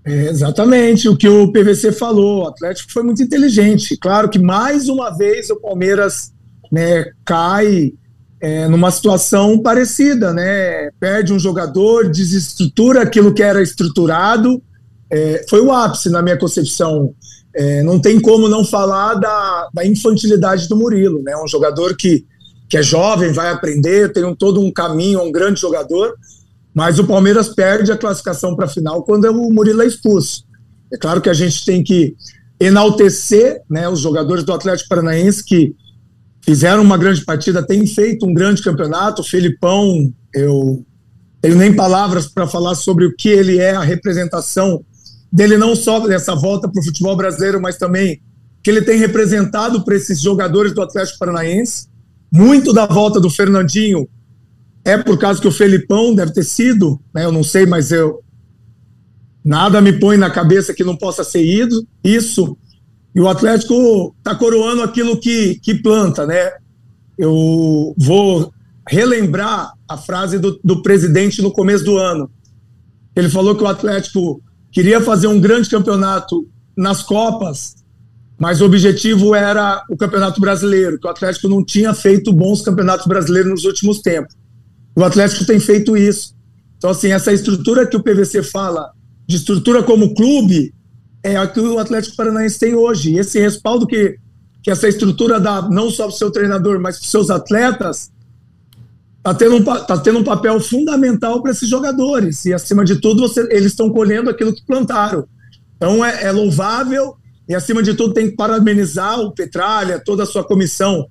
[0.05, 2.43] É, exatamente o que o PVC falou.
[2.43, 3.97] O Atlético foi muito inteligente.
[3.97, 6.31] Claro que mais uma vez o Palmeiras
[6.71, 7.91] né, cai
[8.39, 10.91] é, numa situação parecida, né?
[10.99, 14.61] Perde um jogador, desestrutura aquilo que era estruturado.
[15.11, 17.13] É, foi o ápice na minha concepção.
[17.53, 21.35] É, não tem como não falar da, da infantilidade do Murilo, né?
[21.35, 22.25] Um jogador que,
[22.69, 26.15] que é jovem, vai aprender, tem um, todo um caminho, é um grande jogador,
[26.73, 30.45] mas o Palmeiras perde a classificação para a final quando o Murilo é expulso.
[30.91, 32.15] É claro que a gente tem que
[32.57, 35.75] enaltecer né, os jogadores do Atlético Paranaense que
[36.41, 39.21] fizeram uma grande partida, têm feito um grande campeonato.
[39.21, 40.85] O Felipão, eu
[41.41, 44.85] tenho nem palavras para falar sobre o que ele é, a representação
[45.31, 48.21] dele, não só nessa volta para o futebol brasileiro, mas também
[48.63, 51.87] que ele tem representado para esses jogadores do Atlético Paranaense.
[52.31, 54.07] Muito da volta do Fernandinho
[54.83, 58.23] é por causa que o Felipão deve ter sido, né, eu não sei, mas eu
[59.43, 62.57] nada me põe na cabeça que não possa ser ido, isso.
[63.13, 66.51] E o Atlético está coroando aquilo que, que planta, né?
[67.17, 68.53] Eu vou
[68.87, 72.29] relembrar a frase do, do presidente no começo do ano.
[73.15, 74.41] Ele falou que o Atlético
[74.71, 77.75] queria fazer um grande campeonato nas Copas,
[78.39, 83.05] mas o objetivo era o Campeonato Brasileiro, que o Atlético não tinha feito bons campeonatos
[83.05, 84.35] brasileiros nos últimos tempos.
[84.95, 86.35] O Atlético tem feito isso.
[86.77, 88.91] Então, assim, essa estrutura que o PVC fala,
[89.27, 90.73] de estrutura como clube,
[91.23, 93.11] é a que o Atlético Paranaense tem hoje.
[93.11, 94.17] E esse respaldo que,
[94.63, 98.10] que essa estrutura dá, não só para o seu treinador, mas para os seus atletas,
[99.21, 102.43] está tendo, um, tá tendo um papel fundamental para esses jogadores.
[102.45, 105.25] E, acima de tudo, você, eles estão colhendo aquilo que plantaram.
[105.77, 107.15] Então, é, é louvável
[107.47, 111.07] e, acima de tudo, tem que parabenizar o Petralha, toda a sua comissão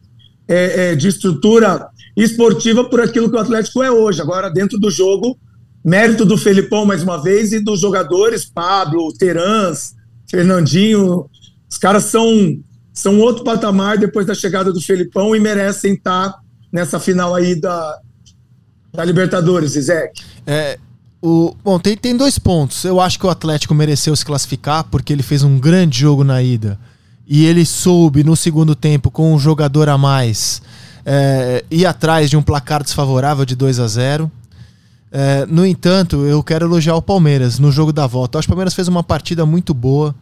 [0.49, 4.21] é, é, de estrutura esportiva por aquilo que o Atlético é hoje.
[4.21, 5.39] Agora, dentro do jogo,
[5.85, 9.95] mérito do Felipão, mais uma vez, e dos jogadores, Pablo, Terans,
[10.29, 11.31] Fernandinho.
[11.71, 12.59] Os caras são,
[12.93, 16.35] são outro patamar depois da chegada do Felipão e merecem estar
[16.73, 17.99] nessa final aí da,
[18.93, 20.23] da Libertadores, Isaac.
[20.47, 20.79] É,
[21.23, 22.85] o, bom, tem, tem dois pontos.
[22.85, 26.43] Eu acho que o Atlético mereceu se classificar porque ele fez um grande jogo na
[26.43, 26.79] ida.
[27.27, 30.61] E ele soube, no segundo tempo, com um jogador a mais,
[31.05, 34.31] é, ir atrás de um placar desfavorável de 2 a 0
[35.13, 38.37] é, No entanto, eu quero elogiar o Palmeiras no jogo da volta.
[38.37, 40.15] Eu acho que o Palmeiras fez uma partida muito boa.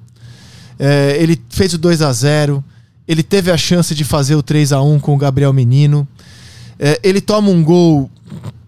[0.79, 2.63] É, ele fez o 2 a 0
[3.09, 6.07] ele teve a chance de fazer o 3 a 1 com o Gabriel Menino.
[6.79, 8.11] É, ele toma um gol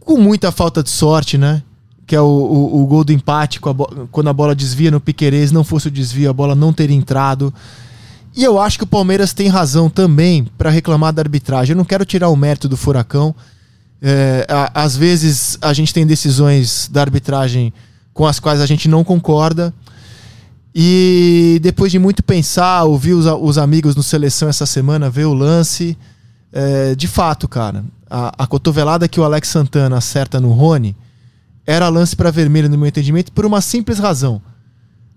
[0.01, 1.63] com muita falta de sorte, né?
[2.07, 5.53] Que é o, o, o gol do empate, a quando a bola desvia no Piquerez,
[5.53, 7.53] não fosse o desvio, a bola não teria entrado.
[8.35, 11.75] E eu acho que o Palmeiras tem razão também para reclamar da arbitragem.
[11.75, 13.35] Eu não quero tirar o mérito do Furacão.
[14.01, 17.75] É, a, às vezes a gente tem decisões da arbitragem
[18.15, 19.75] com as quais a gente não concorda.
[20.75, 25.35] E depois de muito pensar, ouvir os, os amigos no seleção essa semana, ver o
[25.35, 25.97] lance.
[26.53, 30.97] É, de fato, cara, a, a, cotovelada que o Alex Santana acerta no Rony
[31.67, 34.43] era lance para vermelho, no meu entendimento, por uma simples razão.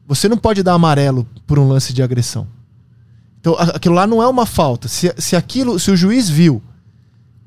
[0.08, 2.48] Você não pode dar amarelo por um lance de agressão.
[3.40, 4.88] Então, aquilo lá não é uma falta.
[4.88, 6.62] Se, se aquilo, se o juiz viu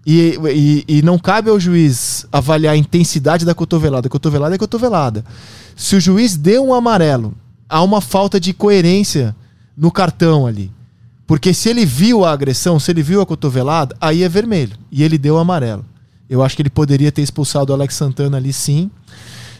[0.04, 5.24] e, e, e, não cabe ao juiz avaliar a intensidade da cotovelada, cotovelada é cotovelada.
[5.74, 7.34] Se o juiz deu um amarelo,
[7.68, 9.34] há uma falta de coerência
[9.76, 10.70] no cartão ali.
[11.26, 14.76] Porque se ele viu a agressão, se ele viu a cotovelada, aí é vermelho.
[14.90, 15.84] E ele deu amarelo.
[16.30, 18.90] Eu acho que ele poderia ter expulsado o Alex Santana ali sim.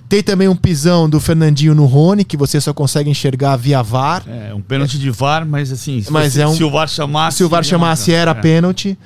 [0.09, 4.23] Tem também um pisão do Fernandinho no Rony, que você só consegue enxergar via VAR.
[4.29, 6.89] É, um pênalti de VAR, mas assim, se, mas você, é um, se o VAR
[6.89, 7.39] chamasse.
[7.39, 8.35] Se o VAR chamasse, era é.
[8.35, 8.97] pênalti.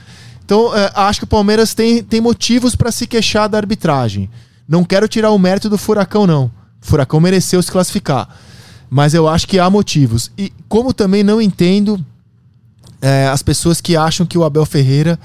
[0.44, 4.28] Então, é, acho que o Palmeiras tem, tem motivos para se queixar da arbitragem.
[4.68, 6.44] Não quero tirar o mérito do Furacão, não.
[6.82, 8.28] O Furacão mereceu se classificar.
[8.90, 10.30] Mas eu acho que há motivos.
[10.36, 12.04] E como também não entendo
[13.00, 15.18] é, as pessoas que acham que o Abel Ferreira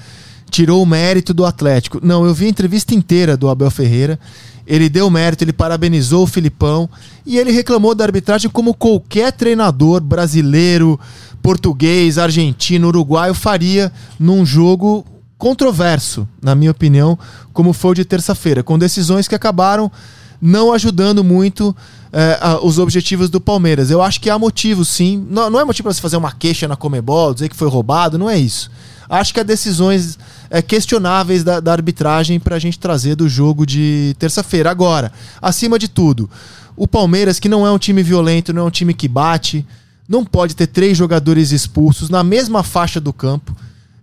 [0.50, 2.00] tirou o mérito do Atlético.
[2.02, 4.18] Não, eu vi a entrevista inteira do Abel Ferreira.
[4.66, 6.88] Ele deu mérito, ele parabenizou o Filipão
[7.24, 10.98] e ele reclamou da arbitragem como qualquer treinador brasileiro,
[11.42, 15.04] português, argentino, uruguaio faria num jogo
[15.38, 17.18] controverso, na minha opinião,
[17.52, 19.92] como foi o de terça-feira, com decisões que acabaram
[20.40, 21.74] não ajudando muito
[22.12, 23.90] é, a, os objetivos do Palmeiras.
[23.90, 25.26] Eu acho que há motivo, sim.
[25.30, 28.18] Não, não é motivo para se fazer uma queixa na Comebol, dizer que foi roubado,
[28.18, 28.70] não é isso.
[29.08, 30.18] Acho que há decisões
[30.50, 34.70] é, questionáveis da, da arbitragem para a gente trazer do jogo de terça-feira.
[34.70, 36.28] Agora, acima de tudo,
[36.76, 39.66] o Palmeiras, que não é um time violento, não é um time que bate,
[40.08, 43.54] não pode ter três jogadores expulsos na mesma faixa do campo.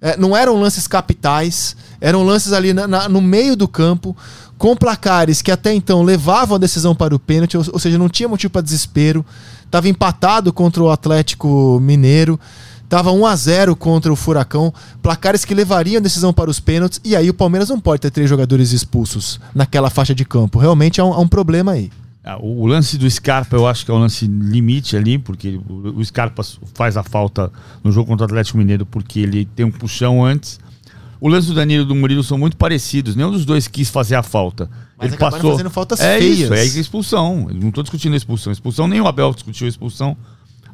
[0.01, 4.15] É, não eram lances capitais, eram lances ali na, na, no meio do campo,
[4.57, 8.09] com placares que até então levavam a decisão para o pênalti, ou, ou seja, não
[8.09, 9.25] tinha motivo para desespero.
[9.65, 12.39] Estava empatado contra o Atlético Mineiro,
[12.83, 17.01] estava 1 a 0 contra o Furacão, placares que levariam a decisão para os pênaltis,
[17.03, 20.59] e aí o Palmeiras não pode ter três jogadores expulsos naquela faixa de campo.
[20.59, 21.91] Realmente há um, há um problema aí.
[22.23, 26.03] Ah, o lance do Scarpa eu acho que é um lance limite ali, porque o
[26.05, 26.41] Scarpa
[26.73, 27.51] faz a falta
[27.83, 30.57] no jogo contra o Atlético Mineiro porque ele tem um puxão antes.
[31.23, 34.15] O lance do Danilo e do Murilo são muito parecidos, nenhum dos dois quis fazer
[34.15, 34.69] a falta.
[34.97, 36.39] Mas ele passou fazendo faltas é feias.
[36.39, 37.47] Isso, é expulsão.
[37.47, 38.51] Eu não estou discutindo a expulsão.
[38.51, 40.17] A expulsão nem o Abel discutiu a expulsão.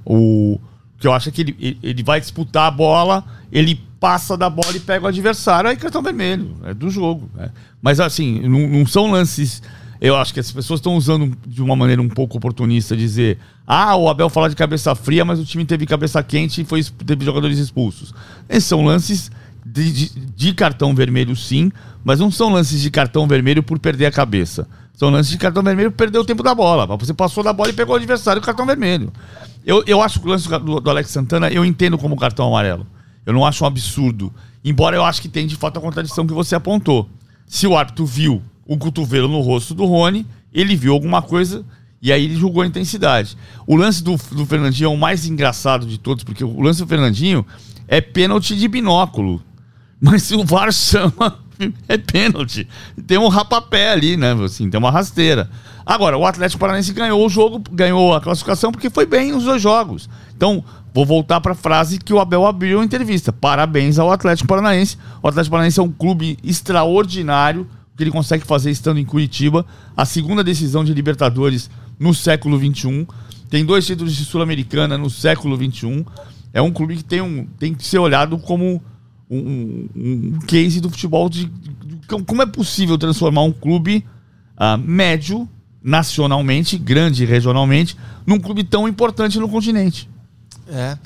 [0.03, 0.59] O
[0.97, 4.75] que eu acho é que ele, ele vai disputar a bola, ele passa da bola
[4.75, 6.55] e pega o adversário, aí cartão vermelho.
[6.63, 7.29] É do jogo.
[7.37, 7.51] É.
[7.79, 9.61] Mas assim, não, não são lances
[10.01, 13.37] eu acho que as pessoas estão usando de uma maneira um pouco oportunista dizer:
[13.67, 16.81] ah, o Abel fala de cabeça fria, mas o time teve cabeça quente e foi,
[17.05, 18.13] teve jogadores expulsos.
[18.47, 19.29] Esses são lances
[19.66, 21.72] de, de, de, cartão vermelho, sim,
[22.03, 24.68] mas não são lances de cartão vermelho por perder a cabeça.
[24.93, 26.86] São lances de cartão vermelho por perder o tempo da bola.
[26.97, 29.12] Você passou da bola e pegou o adversário cartão vermelho.
[29.66, 32.86] Eu, eu acho que o lance do, do Alex Santana eu entendo como cartão amarelo.
[33.26, 34.34] Eu não acho um absurdo.
[34.64, 37.10] Embora eu acho que tem de fato a contradição que você apontou.
[37.45, 41.66] Se o árbitro viu um cotovelo no rosto do Rony, ele viu alguma coisa
[42.01, 43.38] e aí ele julgou a intensidade.
[43.68, 46.88] O lance do, do Fernandinho é o mais engraçado de todos, porque o lance do
[46.88, 47.45] Fernandinho
[47.88, 49.41] é pênalti de binóculo.
[49.99, 51.39] Mas se o VAR chama,
[51.87, 52.67] é pênalti.
[53.05, 54.33] Tem um rapapé ali, né?
[54.43, 55.49] Assim, tem uma rasteira.
[55.85, 59.61] Agora, o Atlético Paranaense ganhou o jogo, ganhou a classificação porque foi bem nos dois
[59.61, 60.09] jogos.
[60.35, 63.33] Então, vou voltar para a frase que o Abel abriu a entrevista.
[63.33, 64.97] Parabéns ao Atlético Paranaense.
[65.21, 69.65] O Atlético Paranaense é um clube extraordinário que ele consegue fazer estando em Curitiba,
[69.97, 71.69] a segunda decisão de Libertadores
[71.99, 73.05] no século XXI.
[73.49, 76.05] Tem dois títulos de Sul-Americana no século XXI.
[76.53, 78.81] É um clube que tem, um, tem que ser olhado como
[79.30, 84.05] um, um case do futebol de, de, como é possível transformar um clube
[84.57, 85.47] uh, médio
[85.84, 90.09] nacionalmente, grande regionalmente, num clube tão importante no continente.
[90.67, 90.97] É.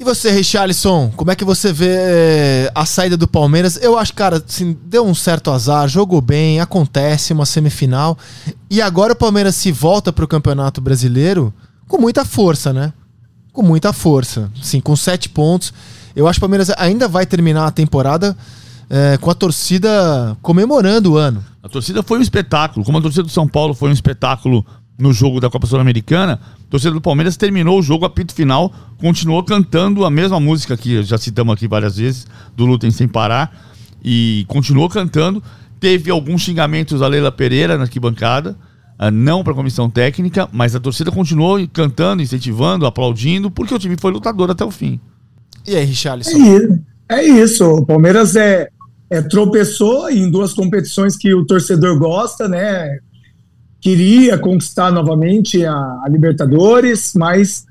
[0.00, 3.78] E você, Richarlison, como é que você vê eh, a saída do Palmeiras?
[3.82, 8.16] Eu acho, cara, assim, deu um certo azar, jogou bem, acontece uma semifinal.
[8.70, 11.52] E agora o Palmeiras se volta para o Campeonato Brasileiro
[11.86, 12.94] com muita força, né?
[13.52, 14.50] Com muita força.
[14.62, 15.74] Sim, com sete pontos.
[16.14, 18.36] Eu acho que o Palmeiras ainda vai terminar a temporada
[18.88, 21.44] é, com a torcida comemorando o ano.
[21.62, 22.84] A torcida foi um espetáculo.
[22.84, 24.64] Como a torcida do São Paulo foi um espetáculo
[25.00, 29.42] no jogo da Copa Sul-Americana, a torcida do Palmeiras terminou o jogo, apito final, continuou
[29.42, 33.50] cantando a mesma música que já citamos aqui várias vezes, do Lutem Sem Parar,
[34.04, 35.42] e continuou cantando.
[35.80, 38.56] Teve alguns xingamentos a Leila Pereira na arquibancada,
[38.98, 43.78] ah, não para a comissão técnica, mas a torcida continuou cantando, incentivando, aplaudindo, porque o
[43.78, 45.00] time foi lutador até o fim.
[45.66, 46.38] E aí, Richarlison?
[47.08, 47.64] É, é isso.
[47.64, 48.68] O Palmeiras é,
[49.08, 52.98] é, tropeçou em duas competições que o torcedor gosta, né?
[53.80, 57.64] queria conquistar novamente a, a, Libertadores, mas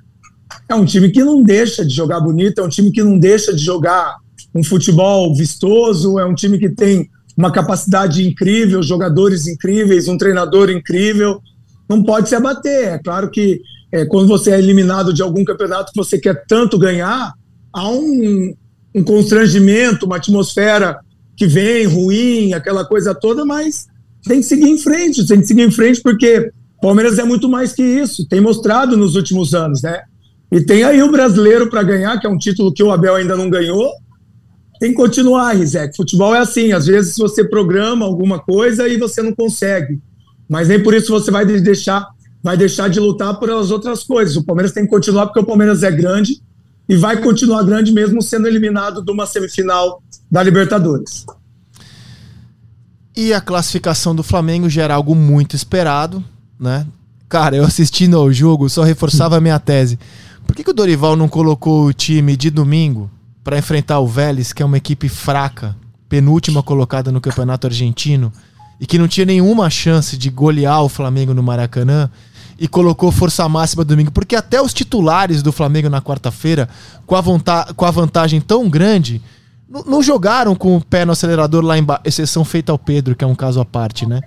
[0.67, 3.53] é um time que não deixa de jogar bonito, é um time que não deixa
[3.53, 4.17] de jogar
[4.53, 10.69] um futebol vistoso, é um time que tem uma capacidade incrível, jogadores incríveis, um treinador
[10.69, 11.39] incrível.
[11.87, 12.89] Não pode se abater.
[12.89, 13.61] É claro que
[13.91, 17.33] é, quando você é eliminado de algum campeonato que você quer tanto ganhar,
[17.73, 18.53] há um,
[18.95, 20.99] um constrangimento, uma atmosfera
[21.35, 23.87] que vem ruim, aquela coisa toda, mas
[24.25, 26.51] tem que seguir em frente, tem que seguir em frente porque
[26.81, 30.01] Palmeiras é muito mais que isso, tem mostrado nos últimos anos, né?
[30.51, 33.37] E tem aí o brasileiro para ganhar, que é um título que o Abel ainda
[33.37, 33.91] não ganhou.
[34.79, 35.95] Tem que continuar, Rizek.
[35.95, 39.99] Futebol é assim, às vezes você programa alguma coisa e você não consegue.
[40.49, 42.07] Mas nem por isso você vai deixar,
[42.41, 44.35] vai deixar de lutar por as outras coisas.
[44.37, 46.41] O Palmeiras tem que continuar porque o Palmeiras é grande
[46.89, 51.23] e vai continuar grande mesmo sendo eliminado de uma semifinal da Libertadores.
[53.15, 56.23] E a classificação do Flamengo já era algo muito esperado,
[56.59, 56.87] né?
[57.27, 59.99] Cara, eu assistindo ao jogo só reforçava a minha tese.
[60.47, 63.09] por que, que o Dorival não colocou o time de domingo
[63.43, 65.75] para enfrentar o Vélez, que é uma equipe fraca,
[66.07, 68.33] penúltima colocada no Campeonato Argentino,
[68.79, 72.09] e que não tinha nenhuma chance de golear o Flamengo no Maracanã?
[72.59, 76.67] E colocou força máxima domingo, porque até os titulares do Flamengo na quarta-feira,
[77.05, 77.23] com, a
[77.73, 79.21] com a vantagem tão grande,
[79.85, 83.27] não jogaram com o pé no acelerador lá embaixo, exceção feita ao Pedro, que é
[83.27, 84.21] um caso à parte, né?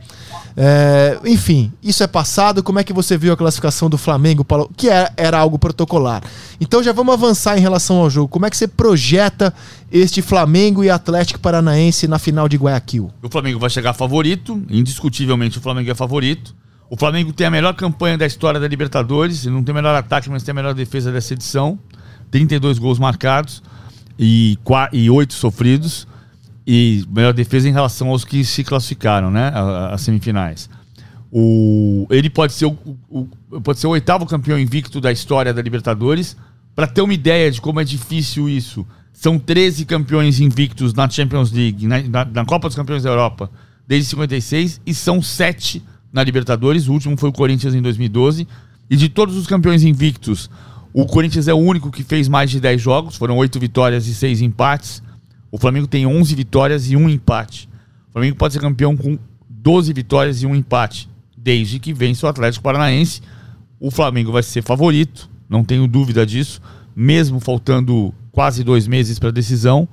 [0.57, 2.62] É, enfim, isso é passado.
[2.62, 4.70] Como é que você viu a classificação do Flamengo, Paulo?
[4.76, 6.22] Que era, é, era algo protocolar.
[6.61, 8.28] Então já vamos avançar em relação ao jogo.
[8.28, 9.53] Como é que você projeta
[9.91, 13.11] este Flamengo e Atlético Paranaense na final de Guayaquil?
[13.20, 16.55] O Flamengo vai chegar favorito, indiscutivelmente o Flamengo é favorito.
[16.93, 20.28] O Flamengo tem a melhor campanha da história da Libertadores, não tem o melhor ataque,
[20.28, 21.78] mas tem a melhor defesa dessa edição.
[22.30, 23.62] 32 gols marcados
[24.18, 24.59] e,
[24.93, 26.07] e 8 sofridos.
[26.66, 29.51] E melhor defesa em relação aos que se classificaram, né?
[29.90, 30.68] As semifinais.
[31.30, 32.76] O, ele pode ser o,
[33.09, 33.26] o,
[33.62, 36.36] pode ser o oitavo campeão invicto da história da Libertadores.
[36.76, 41.53] Para ter uma ideia de como é difícil isso, são 13 campeões invictos na Champions
[41.53, 43.51] League, na, na, na Copa dos Campeões da Europa,
[43.88, 45.82] desde 56, e são 7
[46.13, 46.89] na Libertadores.
[46.89, 48.47] O último foi o Corinthians em 2012.
[48.91, 50.51] E de todos os campeões invictos,
[50.93, 53.17] o Corinthians é o único que fez mais de 10 jogos.
[53.17, 55.03] Foram 8 vitórias e 6 empates.
[55.51, 57.69] O Flamengo tem 11 vitórias e 1 empate.
[58.11, 61.09] O Flamengo pode ser campeão com 12 vitórias e 1 empate.
[61.37, 63.23] Desde que vence o Atlético Paranaense.
[63.81, 66.61] O Flamengo vai ser favorito, não tenho dúvida disso.
[66.95, 69.89] Mesmo faltando quase dois meses para a decisão.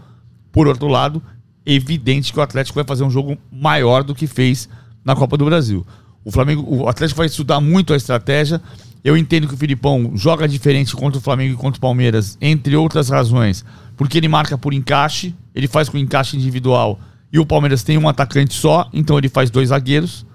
[0.51, 1.21] Por outro lado,
[1.65, 4.67] evidente que o Atlético vai fazer um jogo maior do que fez
[5.03, 5.85] na Copa do Brasil.
[6.23, 8.61] O Flamengo, o Atlético vai estudar muito a estratégia.
[9.03, 12.75] Eu entendo que o Filipão joga diferente contra o Flamengo e contra o Palmeiras, entre
[12.75, 13.63] outras razões,
[13.95, 16.99] porque ele marca por encaixe, ele faz com encaixe individual
[17.31, 20.25] e o Palmeiras tem um atacante só, então ele faz dois zagueiros.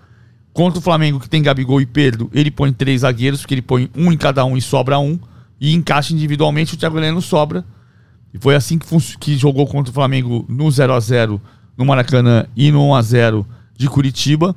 [0.52, 3.90] Contra o Flamengo, que tem Gabigol e Pedro, ele põe três zagueiros, porque ele põe
[3.96, 5.18] um em cada um e sobra um.
[5.60, 7.64] E encaixa individualmente, o Thiago Heleno sobra.
[8.32, 8.86] E foi assim que,
[9.18, 11.40] que jogou contra o Flamengo no 0 a 0
[11.76, 14.54] no Maracanã e no 1 a 0 de Curitiba.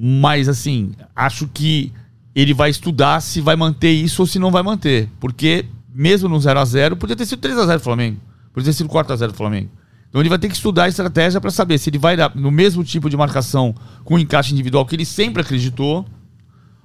[0.00, 1.92] Mas, assim, acho que
[2.32, 5.08] ele vai estudar se vai manter isso ou se não vai manter.
[5.18, 8.16] Porque, mesmo no 0 a 0 podia ter sido 3 a 0 do Flamengo.
[8.52, 9.70] Podia ter sido 4 a 0 do Flamengo.
[10.08, 12.84] Então ele vai ter que estudar a estratégia para saber se ele vai no mesmo
[12.84, 13.74] tipo de marcação
[14.04, 16.06] com encaixe individual que ele sempre acreditou,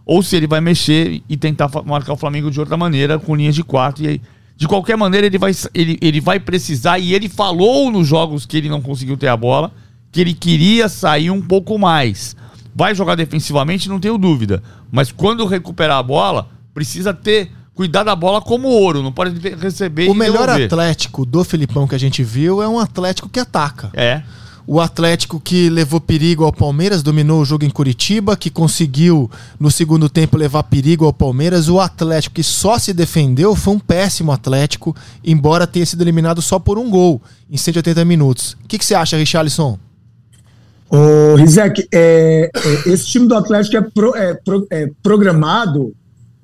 [0.06, 3.54] ou se ele vai mexer e tentar marcar o Flamengo de outra maneira, com linhas
[3.54, 4.04] de quatro.
[4.04, 4.22] E aí,
[4.58, 8.58] de qualquer maneira, ele vai, ele, ele vai precisar, e ele falou nos jogos que
[8.58, 9.72] ele não conseguiu ter a bola,
[10.12, 12.36] que ele queria sair um pouco mais.
[12.76, 14.64] Vai jogar defensivamente, não tenho dúvida.
[14.92, 20.10] Mas quando recuperar a bola, precisa ter cuidar da bola como ouro, não pode receber
[20.10, 20.66] O melhor devolver.
[20.66, 23.90] Atlético do Filipão que a gente viu é um Atlético que ataca.
[23.94, 24.22] É.
[24.66, 29.70] O Atlético que levou perigo ao Palmeiras, dominou o jogo em Curitiba, que conseguiu no
[29.70, 31.68] segundo tempo levar perigo ao Palmeiras.
[31.68, 36.60] O Atlético que só se defendeu foi um péssimo Atlético, embora tenha sido eliminado só
[36.60, 37.22] por um gol
[37.52, 38.56] em 180 minutos.
[38.64, 39.78] O que, que você acha, Richarlison?
[40.96, 45.92] Ô, Rizek, é, é, esse time do Atlético é, pro, é, pro, é programado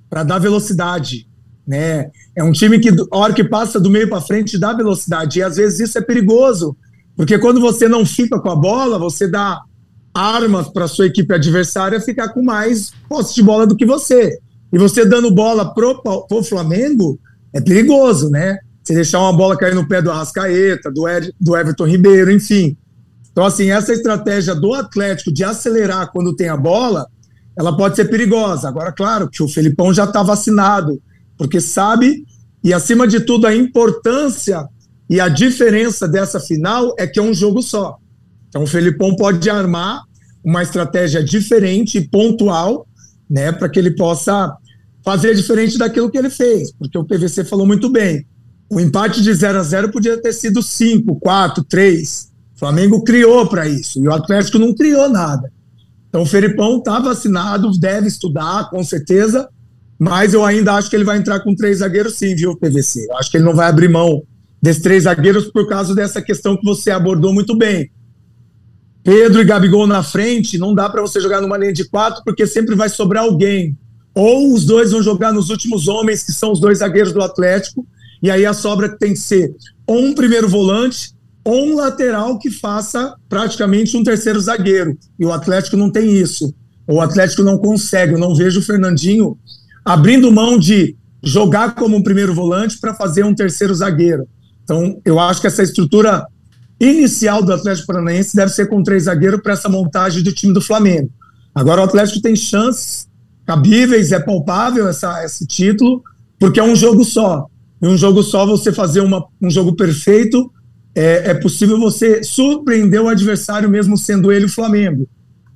[0.10, 1.28] para dar velocidade,
[1.68, 2.10] né?
[2.36, 5.38] É um time que, a hora que passa do meio para frente, dá velocidade.
[5.38, 6.76] E às vezes isso é perigoso,
[7.16, 9.62] porque quando você não fica com a bola, você dá
[10.12, 14.40] armas para sua equipe adversária ficar com mais posse de bola do que você.
[14.74, 17.20] E você dando bola pro, pro Flamengo
[17.54, 18.58] é perigoso, né?
[18.84, 22.76] Você deixar uma bola cair no pé do Arrascaeta, do, Ed, do Everton Ribeiro, enfim.
[23.32, 27.08] Então, assim, essa estratégia do Atlético de acelerar quando tem a bola,
[27.58, 28.68] ela pode ser perigosa.
[28.68, 31.02] Agora, claro que o Felipão já está vacinado,
[31.38, 32.26] porque sabe,
[32.64, 34.68] e acima de tudo, a importância
[35.10, 37.98] e a diferença dessa final é que é um jogo só.
[38.48, 40.04] Então, o Felipão pode armar
[40.44, 42.88] uma estratégia diferente e pontual,
[43.30, 44.56] né, para que ele possa
[45.04, 48.26] fazer diferente daquilo que ele fez, porque o PVC falou muito bem.
[48.70, 52.30] O empate de 0 a 0 podia ter sido 5, 4, 3,
[52.60, 55.50] o Flamengo criou para isso e o Atlético não criou nada.
[56.10, 59.48] Então o Felipão está vacinado, deve estudar, com certeza,
[59.98, 63.08] mas eu ainda acho que ele vai entrar com três zagueiros sim, viu, PVC?
[63.10, 64.22] Eu acho que ele não vai abrir mão
[64.62, 67.90] desses três zagueiros por causa dessa questão que você abordou muito bem.
[69.06, 72.46] Pedro e Gabigol na frente, não dá para você jogar numa linha de quatro, porque
[72.46, 73.78] sempre vai sobrar alguém.
[74.14, 77.88] Ou os dois vão jogar nos últimos homens, que são os dois zagueiros do Atlético,
[78.22, 79.56] e aí a sobra tem que ser
[79.88, 81.18] ou um primeiro volante
[81.52, 84.98] um lateral que faça praticamente um terceiro zagueiro.
[85.18, 86.54] E o Atlético não tem isso.
[86.88, 88.14] O Atlético não consegue.
[88.14, 89.38] Eu não vejo o Fernandinho
[89.86, 94.28] abrindo mão de jogar como um primeiro volante para fazer um terceiro zagueiro.
[94.64, 96.26] Então, eu acho que essa estrutura
[96.80, 100.62] inicial do Atlético Paranaense deve ser com três zagueiros para essa montagem do time do
[100.62, 101.10] Flamengo.
[101.54, 103.08] Agora, o Atlético tem chances
[103.46, 106.04] cabíveis, é palpável essa, esse título,
[106.40, 107.48] porque é um jogo só.
[107.82, 110.52] E um jogo só, você fazer uma, um jogo perfeito,
[111.00, 115.08] é, é possível você surpreender o adversário, mesmo sendo ele o Flamengo.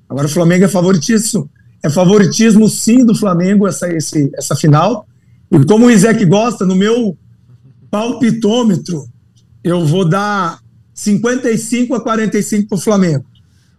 [0.07, 1.49] Agora, o Flamengo é favoritíssimo.
[1.83, 5.05] É favoritismo, sim, do Flamengo, essa, esse, essa final.
[5.51, 7.17] E como o Isaac gosta, no meu
[7.91, 9.05] palpitômetro,
[9.61, 10.59] eu vou dar
[10.93, 13.25] 55 a 45 para o Flamengo.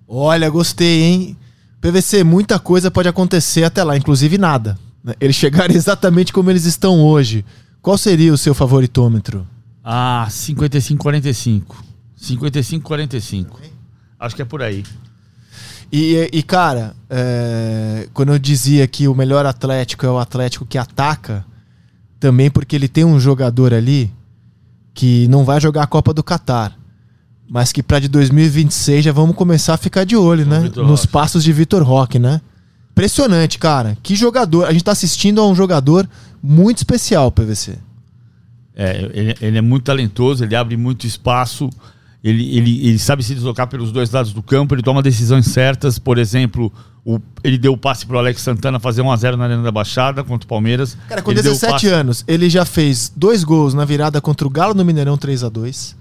[0.07, 1.37] Olha, gostei, hein?
[1.81, 4.79] PVC, muita coisa pode acontecer até lá, inclusive nada.
[5.03, 5.15] Né?
[5.19, 7.43] Eles chegarem exatamente como eles estão hoje.
[7.81, 9.47] Qual seria o seu favoritômetro?
[9.85, 11.63] Ah, 55-45.
[12.19, 13.47] 55-45.
[14.19, 14.83] Acho que é por aí.
[15.93, 20.79] E, e cara, é, quando eu dizia que o melhor Atlético é o Atlético que
[20.79, 21.45] ataca,
[22.19, 24.11] também porque ele tem um jogador ali
[24.95, 26.77] que não vai jogar a Copa do Catar,
[27.49, 30.61] mas que para de 2026 já vamos começar a ficar de olho, né?
[30.77, 31.09] Nos Roque.
[31.09, 32.41] passos de Vitor Roque, né?
[32.93, 33.99] Impressionante, cara.
[34.03, 34.65] Que jogador.
[34.65, 36.09] A gente tá assistindo a um jogador
[36.43, 37.79] muito especial, PVC.
[38.77, 41.71] É, ele, ele é muito talentoso, ele abre muito espaço.
[42.23, 45.99] Ele, ele, ele sabe se deslocar pelos dois lados do campo, ele toma decisões certas.
[45.99, 46.73] Por exemplo,
[47.05, 50.47] o, ele deu o passe pro Alex Santana fazer 1x0 na Arena da Baixada contra
[50.47, 50.97] o Palmeiras.
[51.07, 54.73] Cara, com ele 17 anos, ele já fez dois gols na virada contra o Galo
[54.73, 55.95] no Mineirão 3 a 2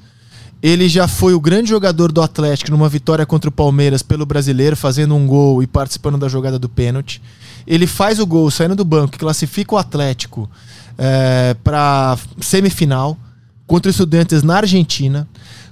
[0.62, 4.78] Ele já foi o grande jogador do Atlético numa vitória contra o Palmeiras pelo brasileiro,
[4.78, 7.22] fazendo um gol e participando da jogada do pênalti.
[7.68, 10.50] Ele faz o gol saindo do banco, que classifica o Atlético
[10.98, 13.18] é, para semifinal
[13.66, 15.28] contra o Estudantes na Argentina.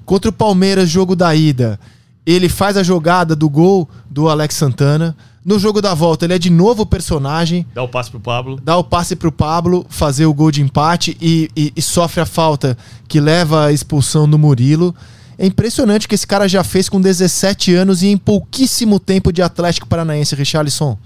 [0.06, 1.80] Contra o Palmeiras, jogo da ida,
[2.26, 5.16] ele faz a jogada do gol do Alex Santana.
[5.44, 7.66] No jogo da volta, ele é de novo personagem.
[7.74, 8.60] Dá o passe pro Pablo.
[8.64, 12.26] Dá o passe pro Pablo fazer o gol de empate e, e, e sofre a
[12.26, 14.94] falta que leva à expulsão do Murilo.
[15.38, 19.42] É impressionante que esse cara já fez com 17 anos e em pouquíssimo tempo de
[19.42, 20.98] Atlético Paranaense, Richarlison.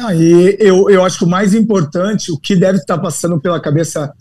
[0.00, 3.60] Ah, e eu, eu acho que o mais importante, o que deve estar passando pela
[3.60, 4.12] cabeça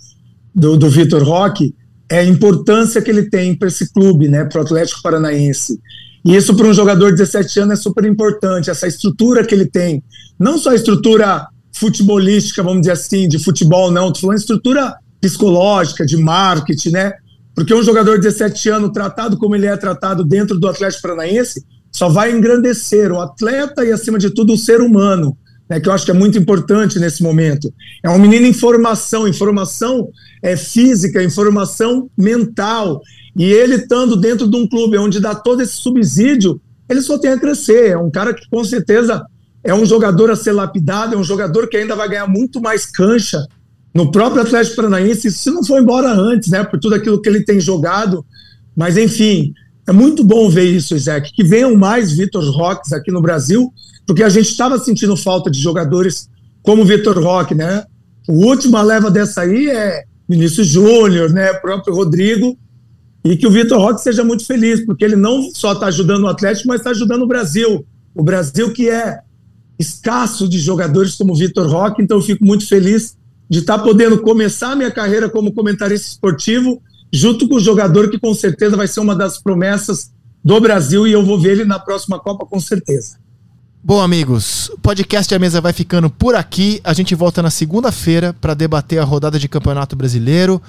[0.54, 1.76] do, do Vitor Roque,
[2.10, 5.80] é a importância que ele tem para esse clube, né, para o Atlético Paranaense.
[6.26, 9.66] E isso para um jogador de 17 anos é super importante, essa estrutura que ele
[9.66, 10.04] tem.
[10.40, 16.06] Não só a estrutura futebolística, vamos dizer assim, de futebol, não, estou falando estrutura psicológica,
[16.06, 17.14] de marketing, né?
[17.54, 21.64] Porque um jogador de 17 anos, tratado como ele é tratado dentro do Atlético Paranaense,
[21.92, 25.38] só vai engrandecer o atleta e, acima de tudo, o ser humano
[25.70, 27.74] né, que eu acho que é muito importante nesse momento.
[28.04, 30.10] É um menino em formação, informação
[30.42, 33.02] é, física, informação mental.
[33.36, 36.60] E ele estando dentro de um clube onde dá todo esse subsídio,
[36.90, 37.92] ele só tem a crescer.
[37.92, 39.26] É um cara que com certeza
[39.64, 42.86] é um jogador a ser lapidado, é um jogador que ainda vai ganhar muito mais
[42.86, 43.46] cancha
[43.94, 47.44] no próprio Atlético Paranaense, se não for embora antes, né, por tudo aquilo que ele
[47.44, 48.24] tem jogado.
[48.76, 49.54] Mas, enfim,
[49.88, 53.74] é muito bom ver isso, Isaac, que venham mais Vitor Roques aqui no Brasil,
[54.06, 56.30] porque a gente estava sentindo falta de jogadores
[56.62, 57.86] como Vitor Roque, né?
[58.28, 61.52] O última leva dessa aí é Vinícius Júnior, né?
[61.52, 62.58] O próprio Rodrigo.
[63.24, 66.28] E que o Vitor Roque seja muito feliz, porque ele não só está ajudando o
[66.28, 67.86] Atlético, mas está ajudando o Brasil.
[68.14, 69.20] O Brasil que é
[69.80, 73.16] escasso de jogadores como Vitor Roque, então eu fico muito feliz
[73.50, 76.82] de estar tá podendo começar a minha carreira como comentarista esportivo,
[77.12, 80.12] junto com o jogador que com certeza vai ser uma das promessas
[80.44, 83.18] do Brasil e eu vou ver ele na próxima Copa com certeza.
[83.84, 86.82] Bom, amigos, o podcast A Mesa vai ficando por aqui.
[86.84, 90.62] A gente volta na segunda-feira para debater a rodada de Campeonato Brasileiro,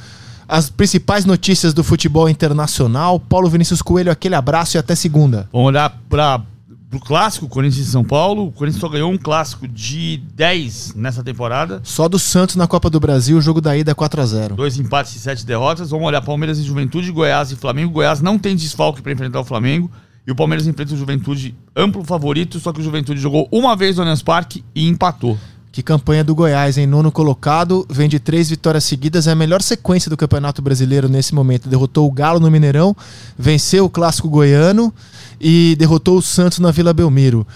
[0.47, 3.18] as principais notícias do futebol internacional.
[3.18, 5.49] Paulo Vinícius Coelho, aquele abraço e até segunda.
[5.53, 6.43] Vamos olhar para
[6.97, 8.47] o clássico, Corinthians e São Paulo.
[8.47, 11.80] O Corinthians só ganhou um clássico de 10 nessa temporada.
[11.84, 14.78] Só do Santos na Copa do Brasil, o jogo da ida 4 a 0 Dois
[14.78, 15.91] empates e sete derrotas.
[15.91, 17.93] Vamos olhar Palmeiras e Juventude, Goiás e Flamengo.
[17.93, 19.91] Goiás não tem desfalque para enfrentar o Flamengo.
[20.26, 23.97] E o Palmeiras enfrenta o Juventude amplo favorito, só que o Juventude jogou uma vez
[23.97, 25.39] no Allianz Parque e empatou.
[25.72, 29.62] Que campanha do Goiás, em nono colocado, vem de três vitórias seguidas, é a melhor
[29.62, 31.68] sequência do Campeonato Brasileiro nesse momento.
[31.68, 32.97] Derrotou o Galo no Mineirão,
[33.39, 34.93] venceu o Clássico Goiano
[35.41, 37.47] e derrotou o Santos na Vila Belmiro.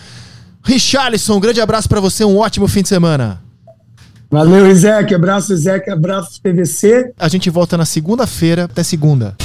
[0.63, 3.43] Richarlison, um grande abraço para você, um ótimo fim de semana.
[4.31, 5.15] Valeu, Isaac.
[5.15, 5.91] Abraço, Isaac.
[5.91, 7.13] Abraço, PVC.
[7.19, 8.65] A gente volta na segunda-feira.
[8.65, 9.37] Até segunda.